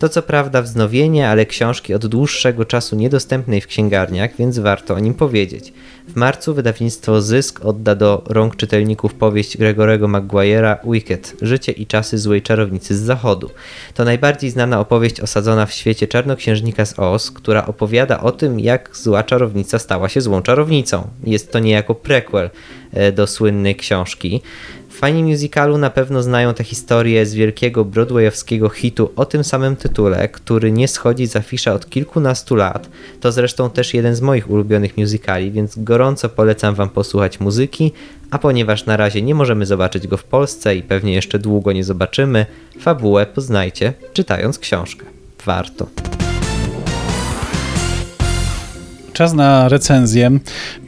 To 0.00 0.08
co 0.08 0.22
prawda 0.22 0.62
wznowienie, 0.62 1.28
ale 1.28 1.46
książki 1.46 1.94
od 1.94 2.06
dłuższego 2.06 2.64
czasu 2.64 2.96
niedostępnej 2.96 3.60
w 3.60 3.66
księgarniach, 3.66 4.30
więc 4.38 4.58
warto 4.58 4.94
o 4.94 4.98
nim 4.98 5.14
powiedzieć. 5.14 5.72
W 6.08 6.16
marcu 6.16 6.54
wydawnictwo 6.54 7.22
Zysk 7.22 7.64
odda 7.64 7.94
do 7.94 8.22
rąk 8.26 8.56
czytelników 8.56 9.14
powieść 9.14 9.56
Gregorego 9.56 10.08
Maguire'a 10.08 10.76
Wicked– 10.90 11.36
Życie 11.42 11.72
i 11.72 11.86
czasy 11.86 12.18
złej 12.18 12.42
czarownicy 12.42 12.96
z 12.96 13.00
zachodu. 13.00 13.50
To 13.94 14.04
najbardziej 14.04 14.50
znana 14.50 14.80
opowieść 14.80 15.20
osadzona 15.20 15.66
w 15.66 15.72
świecie 15.72 16.08
czarnoksiężnika 16.08 16.84
z 16.86 16.98
Oz, 16.98 17.30
która 17.30 17.66
opowiada 17.66 18.20
o 18.20 18.32
tym, 18.32 18.60
jak 18.60 18.96
zła 18.96 19.22
czarownica 19.22 19.78
stała 19.78 20.08
się 20.08 20.20
złą 20.20 20.42
czarownicą. 20.42 21.08
Jest 21.24 21.52
to 21.52 21.58
niejako 21.58 21.94
prequel 21.94 22.50
e, 22.92 23.12
do 23.12 23.26
słynnej 23.26 23.76
książki. 23.76 24.42
Fani 25.00 25.24
musicalu 25.24 25.78
na 25.78 25.90
pewno 25.90 26.22
znają 26.22 26.54
tę 26.54 26.64
historię 26.64 27.26
z 27.26 27.34
wielkiego 27.34 27.84
broadwayowskiego 27.84 28.68
hitu 28.68 29.10
o 29.16 29.24
tym 29.24 29.44
samym 29.44 29.76
tytule, 29.76 30.28
który 30.28 30.72
nie 30.72 30.88
schodzi 30.88 31.26
z 31.26 31.36
afisza 31.36 31.74
od 31.74 31.90
kilkunastu 31.90 32.56
lat. 32.56 32.90
To 33.20 33.32
zresztą 33.32 33.70
też 33.70 33.94
jeden 33.94 34.14
z 34.14 34.20
moich 34.20 34.50
ulubionych 34.50 34.96
musicali, 34.96 35.50
więc 35.50 35.78
gorąco 35.78 36.28
polecam 36.28 36.74
wam 36.74 36.88
posłuchać 36.88 37.40
muzyki, 37.40 37.92
a 38.30 38.38
ponieważ 38.38 38.86
na 38.86 38.96
razie 38.96 39.22
nie 39.22 39.34
możemy 39.34 39.66
zobaczyć 39.66 40.06
go 40.06 40.16
w 40.16 40.24
Polsce 40.24 40.76
i 40.76 40.82
pewnie 40.82 41.14
jeszcze 41.14 41.38
długo 41.38 41.72
nie 41.72 41.84
zobaczymy, 41.84 42.46
fabułę 42.80 43.26
poznajcie 43.26 43.92
czytając 44.12 44.58
książkę. 44.58 45.06
Warto. 45.46 45.86
Czas 49.12 49.32
na 49.32 49.68
recenzję. 49.68 50.30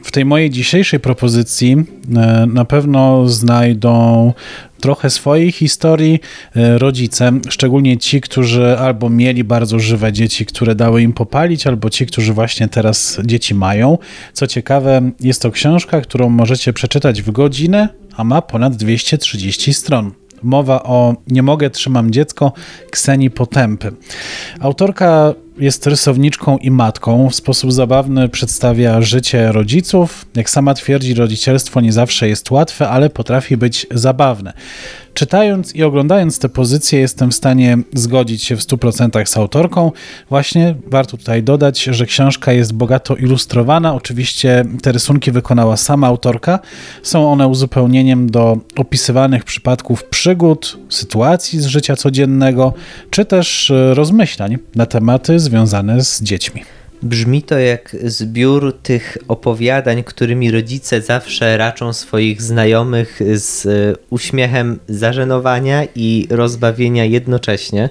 W 0.03 0.11
tej 0.11 0.25
mojej 0.25 0.49
dzisiejszej 0.49 0.99
propozycji 0.99 1.71
e, 2.15 2.45
na 2.53 2.65
pewno 2.65 3.27
znajdą 3.29 4.33
trochę 4.79 5.09
swojej 5.09 5.51
historii 5.51 6.19
e, 6.55 6.77
rodzice, 6.77 7.31
szczególnie 7.49 7.97
ci, 7.97 8.21
którzy 8.21 8.77
albo 8.79 9.09
mieli 9.09 9.43
bardzo 9.43 9.79
żywe 9.79 10.13
dzieci, 10.13 10.45
które 10.45 10.75
dały 10.75 11.01
im 11.01 11.13
popalić, 11.13 11.67
albo 11.67 11.89
ci, 11.89 12.05
którzy 12.05 12.33
właśnie 12.33 12.67
teraz 12.67 13.19
dzieci 13.25 13.55
mają. 13.55 13.97
Co 14.33 14.47
ciekawe, 14.47 15.11
jest 15.19 15.41
to 15.41 15.51
książka, 15.51 16.01
którą 16.01 16.29
możecie 16.29 16.73
przeczytać 16.73 17.21
w 17.21 17.31
godzinę, 17.31 17.89
a 18.17 18.23
ma 18.23 18.41
ponad 18.41 18.75
230 18.75 19.73
stron. 19.73 20.11
Mowa 20.43 20.83
o 20.83 21.15
Nie 21.27 21.43
mogę, 21.43 21.69
trzymam 21.69 22.11
dziecko 22.11 22.53
Kseni 22.91 23.29
Potępy. 23.29 23.91
Autorka 24.59 25.33
jest 25.57 25.87
rysowniczką 25.87 26.57
i 26.57 26.71
matką. 26.71 27.29
W 27.29 27.35
sposób 27.35 27.73
zabawny 27.73 28.29
przedstawia 28.29 29.01
życie 29.01 29.51
rodziców. 29.51 30.25
Jak 30.35 30.49
sama 30.49 30.73
twierdzi, 30.73 31.13
rodzicielstwo 31.13 31.81
nie 31.81 31.93
zawsze 31.93 32.29
jest 32.29 32.51
łatwe, 32.51 32.89
ale 32.89 33.09
potrafi 33.09 33.57
być 33.57 33.87
zabawne. 33.91 34.53
Czytając 35.13 35.75
i 35.75 35.83
oglądając 35.83 36.39
te 36.39 36.49
pozycje, 36.49 36.99
jestem 36.99 37.31
w 37.31 37.35
stanie 37.35 37.77
zgodzić 37.93 38.43
się 38.43 38.55
w 38.55 38.59
100% 38.59 39.25
z 39.25 39.37
autorką. 39.37 39.91
Właśnie 40.29 40.75
warto 40.87 41.17
tutaj 41.17 41.43
dodać, 41.43 41.83
że 41.83 42.05
książka 42.05 42.53
jest 42.53 42.73
bogato 42.73 43.15
ilustrowana. 43.15 43.93
Oczywiście 43.93 44.65
te 44.81 44.91
rysunki 44.91 45.31
wykonała 45.31 45.77
sama 45.77 46.07
autorka. 46.07 46.59
Są 47.03 47.31
one 47.31 47.47
uzupełnieniem 47.47 48.29
do 48.29 48.57
opisywanych 48.75 49.43
przypadków 49.43 50.03
przygód, 50.03 50.77
sytuacji 50.89 51.59
z 51.59 51.65
życia 51.65 51.95
codziennego, 51.95 52.73
czy 53.09 53.25
też 53.25 53.71
e, 53.71 53.93
rozmyślań 53.93 54.57
na 54.75 54.85
tematy 54.85 55.39
związane 55.39 56.03
z 56.03 56.21
dziećmi. 56.21 56.63
Brzmi 57.03 57.41
to 57.41 57.59
jak 57.59 57.95
zbiór 58.03 58.77
tych 58.83 59.17
opowiadań, 59.27 60.03
którymi 60.03 60.51
rodzice 60.51 61.01
zawsze 61.01 61.57
raczą 61.57 61.93
swoich 61.93 62.41
znajomych 62.41 63.19
z 63.35 63.65
e, 63.65 63.69
uśmiechem 64.09 64.79
zażenowania 64.87 65.83
i 65.95 66.27
rozbawienia 66.29 67.05
jednocześnie. 67.05 67.89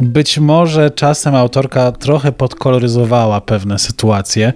Być 0.00 0.38
może 0.38 0.90
czasem 0.90 1.34
autorka 1.34 1.92
trochę 1.92 2.32
podkoloryzowała 2.32 3.40
pewne 3.40 3.78
sytuacje, 3.78 4.52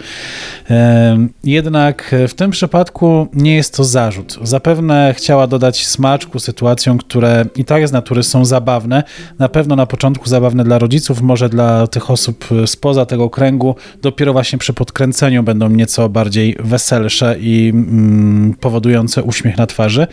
jednak 1.44 2.14
w 2.28 2.34
tym 2.34 2.50
przypadku 2.50 3.28
nie 3.32 3.56
jest 3.56 3.76
to 3.76 3.84
zarzut. 3.84 4.38
Zapewne 4.42 5.14
chciała 5.16 5.46
dodać 5.46 5.86
smaczku 5.86 6.38
sytuacjom, 6.38 6.98
które 6.98 7.44
i 7.56 7.64
tak 7.64 7.88
z 7.88 7.92
natury 7.92 8.22
są 8.22 8.44
zabawne. 8.44 9.02
Na 9.38 9.48
pewno 9.48 9.76
na 9.76 9.86
początku 9.86 10.28
zabawne 10.28 10.64
dla 10.64 10.78
rodziców, 10.78 11.22
może 11.22 11.48
dla 11.48 11.86
tych 11.86 12.10
osób 12.10 12.44
spoza 12.66 13.06
tego 13.06 13.30
kręgu, 13.30 13.76
dopiero 14.02 14.32
właśnie 14.32 14.58
przy 14.58 14.72
podkręceniu 14.72 15.42
będą 15.42 15.68
nieco 15.68 16.08
bardziej 16.08 16.56
weselsze 16.60 17.36
i 17.40 17.70
mm, 17.74 18.54
powodujące 18.60 19.22
uśmiech 19.22 19.56
na 19.56 19.66
twarzy. 19.66 20.06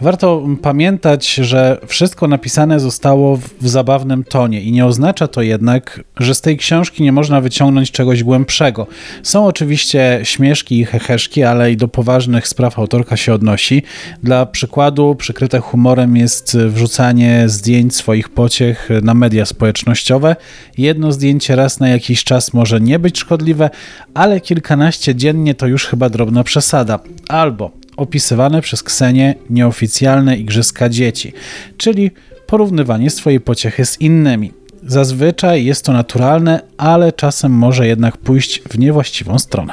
Warto 0.00 0.42
pamiętać, 0.62 1.34
że 1.34 1.80
wszystko 1.86 2.28
napisane 2.28 2.80
zostało 2.80 3.36
w 3.36 3.68
zabawnym 3.68 4.24
tonie 4.24 4.47
tonie 4.48 4.62
i 4.62 4.72
nie 4.72 4.86
oznacza 4.86 5.28
to 5.28 5.42
jednak, 5.42 6.00
że 6.16 6.34
z 6.34 6.40
tej 6.40 6.56
książki 6.56 7.02
nie 7.02 7.12
można 7.12 7.40
wyciągnąć 7.40 7.90
czegoś 7.90 8.22
głębszego. 8.22 8.86
Są 9.22 9.46
oczywiście 9.46 10.20
śmieszki 10.22 10.78
i 10.80 10.84
heheszki, 10.84 11.42
ale 11.42 11.72
i 11.72 11.76
do 11.76 11.88
poważnych 11.88 12.48
spraw 12.48 12.78
autorka 12.78 13.16
się 13.16 13.34
odnosi. 13.34 13.82
Dla 14.22 14.46
przykładu 14.46 15.14
przykryte 15.14 15.60
humorem 15.60 16.16
jest 16.16 16.56
wrzucanie 16.56 17.44
zdjęć 17.46 17.96
swoich 17.96 18.28
pociech 18.28 18.88
na 19.02 19.14
media 19.14 19.46
społecznościowe. 19.46 20.36
Jedno 20.78 21.12
zdjęcie 21.12 21.56
raz 21.56 21.80
na 21.80 21.88
jakiś 21.88 22.24
czas 22.24 22.54
może 22.54 22.80
nie 22.80 22.98
być 22.98 23.18
szkodliwe, 23.18 23.70
ale 24.14 24.40
kilkanaście 24.40 25.14
dziennie 25.14 25.54
to 25.54 25.66
już 25.66 25.86
chyba 25.86 26.08
drobna 26.08 26.44
przesada. 26.44 26.98
Albo 27.28 27.70
opisywane 27.96 28.62
przez 28.62 28.82
Ksenię 28.82 29.34
nieoficjalne 29.50 30.36
igrzyska 30.36 30.88
dzieci, 30.88 31.32
czyli 31.76 32.10
porównywanie 32.48 33.10
swojej 33.10 33.40
pociechy 33.40 33.86
z 33.86 34.00
innymi. 34.00 34.52
Zazwyczaj 34.82 35.64
jest 35.64 35.84
to 35.84 35.92
naturalne, 35.92 36.60
ale 36.76 37.12
czasem 37.12 37.52
może 37.52 37.86
jednak 37.86 38.16
pójść 38.16 38.62
w 38.62 38.78
niewłaściwą 38.78 39.38
stronę. 39.38 39.72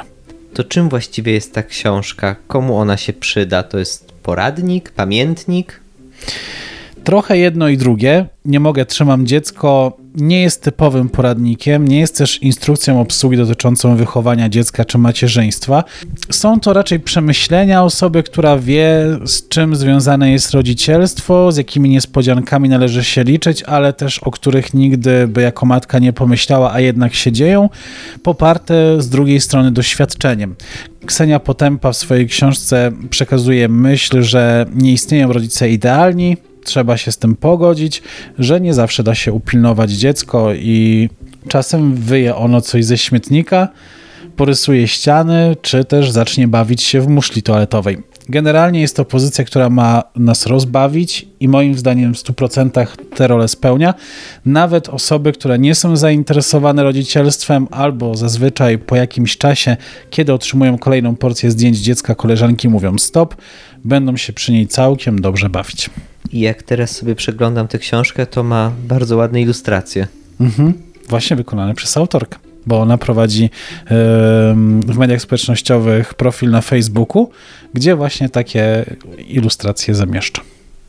To 0.54 0.64
czym 0.64 0.88
właściwie 0.88 1.32
jest 1.32 1.54
ta 1.54 1.62
książka? 1.62 2.36
Komu 2.46 2.76
ona 2.76 2.96
się 2.96 3.12
przyda? 3.12 3.62
To 3.62 3.78
jest 3.78 4.12
poradnik, 4.12 4.90
pamiętnik? 4.90 5.80
Trochę 7.06 7.38
jedno 7.38 7.68
i 7.68 7.76
drugie. 7.76 8.26
Nie 8.44 8.60
mogę, 8.60 8.86
trzymam 8.86 9.26
dziecko. 9.26 9.96
Nie 10.14 10.42
jest 10.42 10.62
typowym 10.62 11.08
poradnikiem, 11.08 11.88
nie 11.88 12.00
jest 12.00 12.18
też 12.18 12.42
instrukcją 12.42 13.00
obsługi 13.00 13.36
dotyczącą 13.36 13.96
wychowania 13.96 14.48
dziecka 14.48 14.84
czy 14.84 14.98
macierzyństwa. 14.98 15.84
Są 16.30 16.60
to 16.60 16.72
raczej 16.72 17.00
przemyślenia 17.00 17.84
osoby, 17.84 18.22
która 18.22 18.58
wie, 18.58 19.18
z 19.24 19.48
czym 19.48 19.76
związane 19.76 20.32
jest 20.32 20.50
rodzicielstwo, 20.50 21.52
z 21.52 21.56
jakimi 21.56 21.88
niespodziankami 21.88 22.68
należy 22.68 23.04
się 23.04 23.24
liczyć, 23.24 23.62
ale 23.62 23.92
też 23.92 24.18
o 24.18 24.30
których 24.30 24.74
nigdy 24.74 25.28
by 25.28 25.42
jako 25.42 25.66
matka 25.66 25.98
nie 25.98 26.12
pomyślała, 26.12 26.72
a 26.72 26.80
jednak 26.80 27.14
się 27.14 27.32
dzieją, 27.32 27.68
poparte 28.22 29.02
z 29.02 29.08
drugiej 29.08 29.40
strony 29.40 29.72
doświadczeniem. 29.72 30.54
Ksenia 31.06 31.40
Potępa 31.40 31.92
w 31.92 31.96
swojej 31.96 32.26
książce 32.26 32.92
przekazuje 33.10 33.68
myśl, 33.68 34.22
że 34.22 34.66
nie 34.74 34.92
istnieją 34.92 35.32
rodzice 35.32 35.70
idealni, 35.70 36.36
trzeba 36.66 36.96
się 36.96 37.12
z 37.12 37.18
tym 37.18 37.36
pogodzić, 37.36 38.02
że 38.38 38.60
nie 38.60 38.74
zawsze 38.74 39.02
da 39.02 39.14
się 39.14 39.32
upilnować 39.32 39.90
dziecko 39.90 40.54
i 40.54 41.08
czasem 41.48 41.94
wyje 41.94 42.36
ono 42.36 42.60
coś 42.60 42.84
ze 42.84 42.98
śmietnika, 42.98 43.68
porysuje 44.36 44.88
ściany, 44.88 45.56
czy 45.62 45.84
też 45.84 46.10
zacznie 46.10 46.48
bawić 46.48 46.82
się 46.82 47.00
w 47.00 47.08
muszli 47.08 47.42
toaletowej. 47.42 47.98
Generalnie 48.28 48.80
jest 48.80 48.96
to 48.96 49.04
pozycja, 49.04 49.44
która 49.44 49.70
ma 49.70 50.02
nas 50.16 50.46
rozbawić 50.46 51.26
i 51.40 51.48
moim 51.48 51.78
zdaniem 51.78 52.14
w 52.14 52.16
100% 52.16 52.86
te 53.14 53.26
role 53.26 53.48
spełnia. 53.48 53.94
Nawet 54.46 54.88
osoby, 54.88 55.32
które 55.32 55.58
nie 55.58 55.74
są 55.74 55.96
zainteresowane 55.96 56.82
rodzicielstwem 56.82 57.68
albo 57.70 58.14
zazwyczaj 58.14 58.78
po 58.78 58.96
jakimś 58.96 59.36
czasie, 59.36 59.76
kiedy 60.10 60.32
otrzymują 60.32 60.78
kolejną 60.78 61.16
porcję 61.16 61.50
zdjęć 61.50 61.78
dziecka, 61.78 62.14
koleżanki 62.14 62.68
mówią 62.68 62.98
stop, 62.98 63.36
będą 63.84 64.16
się 64.16 64.32
przy 64.32 64.52
niej 64.52 64.66
całkiem 64.66 65.20
dobrze 65.20 65.48
bawić. 65.48 65.90
I 66.36 66.40
jak 66.40 66.62
teraz 66.62 66.90
sobie 66.90 67.14
przeglądam 67.14 67.68
tę 67.68 67.78
książkę, 67.78 68.26
to 68.26 68.42
ma 68.42 68.72
bardzo 68.88 69.16
ładne 69.16 69.40
ilustracje. 69.40 70.06
Mhm. 70.40 70.72
Właśnie 71.08 71.36
wykonane 71.36 71.74
przez 71.74 71.96
autorkę, 71.96 72.38
bo 72.66 72.80
ona 72.80 72.98
prowadzi 72.98 73.50
w 74.86 74.94
mediach 74.98 75.20
społecznościowych 75.20 76.14
profil 76.14 76.50
na 76.50 76.60
Facebooku, 76.60 77.30
gdzie 77.74 77.96
właśnie 77.96 78.28
takie 78.28 78.84
ilustracje 79.28 79.94
zamieszcza. 79.94 80.42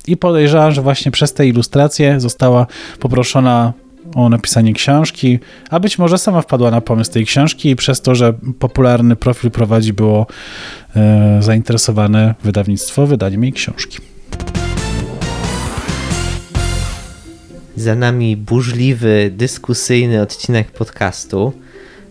I 0.07 0.17
podejrzewam, 0.17 0.71
że 0.71 0.81
właśnie 0.81 1.11
przez 1.11 1.33
te 1.33 1.47
ilustracje 1.47 2.19
została 2.19 2.67
poproszona 2.99 3.73
o 4.15 4.29
napisanie 4.29 4.73
książki, 4.73 5.39
a 5.69 5.79
być 5.79 5.97
może 5.99 6.17
sama 6.17 6.41
wpadła 6.41 6.71
na 6.71 6.81
pomysł 6.81 7.11
tej 7.11 7.25
książki 7.25 7.69
i 7.69 7.75
przez 7.75 8.01
to, 8.01 8.15
że 8.15 8.33
popularny 8.59 9.15
profil 9.15 9.51
prowadzi, 9.51 9.93
było 9.93 10.27
e, 10.95 11.37
zainteresowane 11.41 12.35
wydawnictwo 12.43 13.07
wydaniem 13.07 13.43
jej 13.43 13.53
książki. 13.53 13.97
Za 17.77 17.95
nami 17.95 18.37
burzliwy, 18.37 19.31
dyskusyjny 19.33 20.21
odcinek 20.21 20.71
podcastu. 20.71 21.53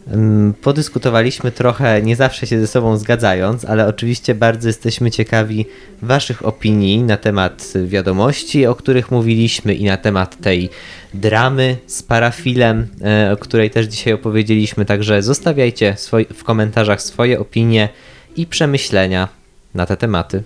Mm, 0.08 0.54
Podyskutowaliśmy 0.54 1.52
trochę, 1.52 2.02
nie 2.02 2.16
zawsze 2.16 2.46
się 2.46 2.60
ze 2.60 2.66
sobą 2.66 2.96
zgadzając, 2.96 3.64
ale 3.64 3.86
oczywiście 3.86 4.34
bardzo 4.34 4.68
jesteśmy 4.68 5.10
ciekawi 5.10 5.66
Waszych 6.02 6.46
opinii 6.46 7.02
na 7.02 7.16
temat 7.16 7.72
wiadomości, 7.86 8.66
o 8.66 8.74
których 8.74 9.10
mówiliśmy, 9.10 9.74
i 9.74 9.84
na 9.84 9.96
temat 9.96 10.40
tej 10.40 10.70
dramy 11.14 11.76
z 11.86 12.02
parafilem, 12.02 12.86
e, 13.04 13.32
o 13.32 13.36
której 13.36 13.70
też 13.70 13.86
dzisiaj 13.86 14.12
opowiedzieliśmy. 14.12 14.84
Także 14.84 15.22
zostawiajcie 15.22 15.96
w 16.34 16.44
komentarzach 16.44 17.02
swoje 17.02 17.40
opinie 17.40 17.88
i 18.36 18.46
przemyślenia 18.46 19.28
na 19.74 19.86
te 19.86 19.96
tematy. 19.96 20.42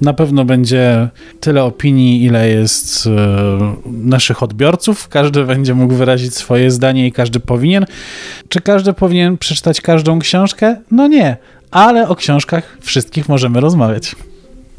Na 0.00 0.12
pewno 0.12 0.44
będzie 0.44 1.08
tyle 1.40 1.64
opinii, 1.64 2.24
ile 2.24 2.48
jest 2.48 3.06
e, 3.06 3.10
naszych 3.86 4.42
odbiorców. 4.42 5.08
Każdy 5.08 5.44
będzie 5.44 5.74
mógł 5.74 5.94
wyrazić 5.94 6.34
swoje 6.34 6.70
zdanie 6.70 7.06
i 7.06 7.12
każdy 7.12 7.40
powinien. 7.40 7.86
Czy 8.48 8.60
każdy 8.60 8.92
powinien 8.92 9.38
przeczytać 9.38 9.80
każdą 9.80 10.18
książkę? 10.18 10.76
No 10.90 11.06
nie, 11.06 11.36
ale 11.70 12.08
o 12.08 12.16
książkach 12.16 12.78
wszystkich 12.80 13.28
możemy 13.28 13.60
rozmawiać. 13.60 14.16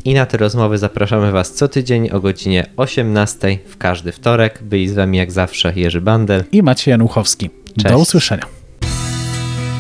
I 0.06 0.14
na 0.14 0.26
te 0.26 0.38
rozmowy 0.38 0.78
zapraszamy 0.78 1.32
Was 1.32 1.54
co 1.54 1.68
tydzień 1.68 2.10
o 2.10 2.20
godzinie 2.20 2.66
18 2.78 3.58
w 3.68 3.78
każdy 3.78 4.12
wtorek. 4.12 4.60
Byli 4.64 4.90
z 4.90 4.94
Wami 4.94 5.18
jak 5.18 5.32
zawsze 5.32 5.74
Jerzy 5.76 6.02
Bandel. 6.02 6.44
I 6.52 6.64
Maciej 6.64 6.92
Januchowski. 6.92 7.50
Cześć. 7.78 7.96
Do 7.96 8.00
usłyszenia. 8.00 8.55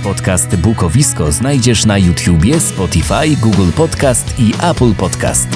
Podcast 0.05 0.55
Bukowisko 0.55 1.31
znajdziesz 1.31 1.85
na 1.85 1.97
YouTubie, 1.97 2.59
Spotify, 2.59 3.37
Google 3.41 3.71
Podcast 3.71 4.39
i 4.39 4.53
Apple 4.61 4.93
Podcast. 4.93 5.47